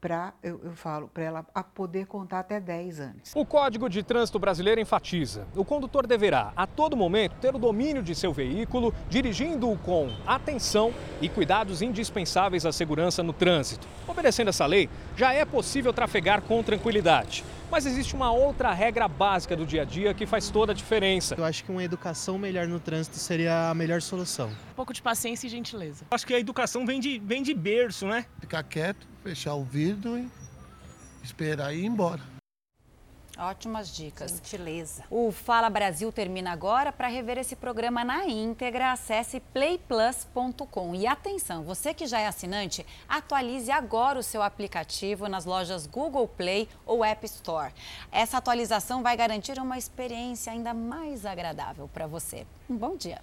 para, 0.00 0.32
eu, 0.42 0.60
eu, 0.64 0.72
falo, 0.72 1.08
para 1.08 1.22
ela 1.22 1.46
a 1.54 1.62
poder 1.62 2.06
contar 2.06 2.40
até 2.40 2.58
10 2.58 3.00
antes. 3.00 3.32
O 3.34 3.44
Código 3.44 3.88
de 3.88 4.02
Trânsito 4.02 4.38
Brasileiro 4.38 4.80
enfatiza: 4.80 5.46
o 5.54 5.64
condutor 5.64 6.06
deverá, 6.06 6.52
a 6.56 6.66
todo 6.66 6.96
momento, 6.96 7.36
ter 7.40 7.54
o 7.54 7.58
domínio 7.58 8.02
de 8.02 8.14
seu 8.14 8.32
veículo, 8.32 8.94
dirigindo-o 9.08 9.76
com 9.78 10.10
atenção 10.26 10.92
e 11.20 11.28
cuidados 11.28 11.82
indispensáveis 11.82 12.64
à 12.64 12.72
segurança 12.72 13.22
no 13.22 13.32
trânsito. 13.32 13.86
Obedecendo 14.08 14.48
essa 14.48 14.66
lei, 14.66 14.88
já 15.16 15.32
é 15.32 15.44
possível 15.44 15.92
trafegar 15.92 16.42
com 16.42 16.62
tranquilidade. 16.62 17.44
Mas 17.70 17.86
existe 17.86 18.16
uma 18.16 18.32
outra 18.32 18.72
regra 18.72 19.06
básica 19.06 19.54
do 19.54 19.64
dia 19.64 19.82
a 19.82 19.84
dia 19.84 20.12
que 20.12 20.26
faz 20.26 20.50
toda 20.50 20.72
a 20.72 20.74
diferença. 20.74 21.36
Eu 21.38 21.44
acho 21.44 21.62
que 21.62 21.70
uma 21.70 21.84
educação 21.84 22.36
melhor 22.36 22.66
no 22.66 22.80
trânsito 22.80 23.16
seria 23.16 23.70
a 23.70 23.74
melhor 23.74 24.02
solução. 24.02 24.48
Um 24.72 24.74
pouco 24.74 24.92
de 24.92 25.00
paciência 25.00 25.46
e 25.46 25.50
gentileza. 25.50 26.04
Acho 26.10 26.26
que 26.26 26.34
a 26.34 26.40
educação 26.40 26.84
vem 26.84 26.98
de, 26.98 27.20
vem 27.20 27.44
de 27.44 27.54
berço, 27.54 28.08
né? 28.08 28.26
Ficar 28.40 28.64
quieto, 28.64 29.06
fechar 29.22 29.54
o 29.54 29.64
vidro 29.64 30.18
e 30.18 30.30
esperar 31.22 31.74
ir 31.74 31.84
embora. 31.84 32.20
Ótimas 33.40 33.88
dicas. 33.88 34.32
Gentileza. 34.32 35.02
O 35.10 35.32
Fala 35.32 35.70
Brasil 35.70 36.12
termina 36.12 36.52
agora. 36.52 36.92
Para 36.92 37.08
rever 37.08 37.38
esse 37.38 37.56
programa 37.56 38.04
na 38.04 38.26
íntegra, 38.26 38.92
acesse 38.92 39.40
playplus.com. 39.40 40.94
E 40.94 41.06
atenção, 41.06 41.62
você 41.62 41.94
que 41.94 42.06
já 42.06 42.20
é 42.20 42.26
assinante, 42.26 42.84
atualize 43.08 43.70
agora 43.70 44.18
o 44.18 44.22
seu 44.22 44.42
aplicativo 44.42 45.26
nas 45.26 45.46
lojas 45.46 45.86
Google 45.86 46.28
Play 46.28 46.68
ou 46.84 47.02
App 47.02 47.24
Store. 47.24 47.72
Essa 48.12 48.36
atualização 48.36 49.02
vai 49.02 49.16
garantir 49.16 49.58
uma 49.58 49.78
experiência 49.78 50.52
ainda 50.52 50.74
mais 50.74 51.24
agradável 51.24 51.88
para 51.88 52.06
você. 52.06 52.46
Um 52.68 52.76
bom 52.76 52.94
dia. 52.94 53.22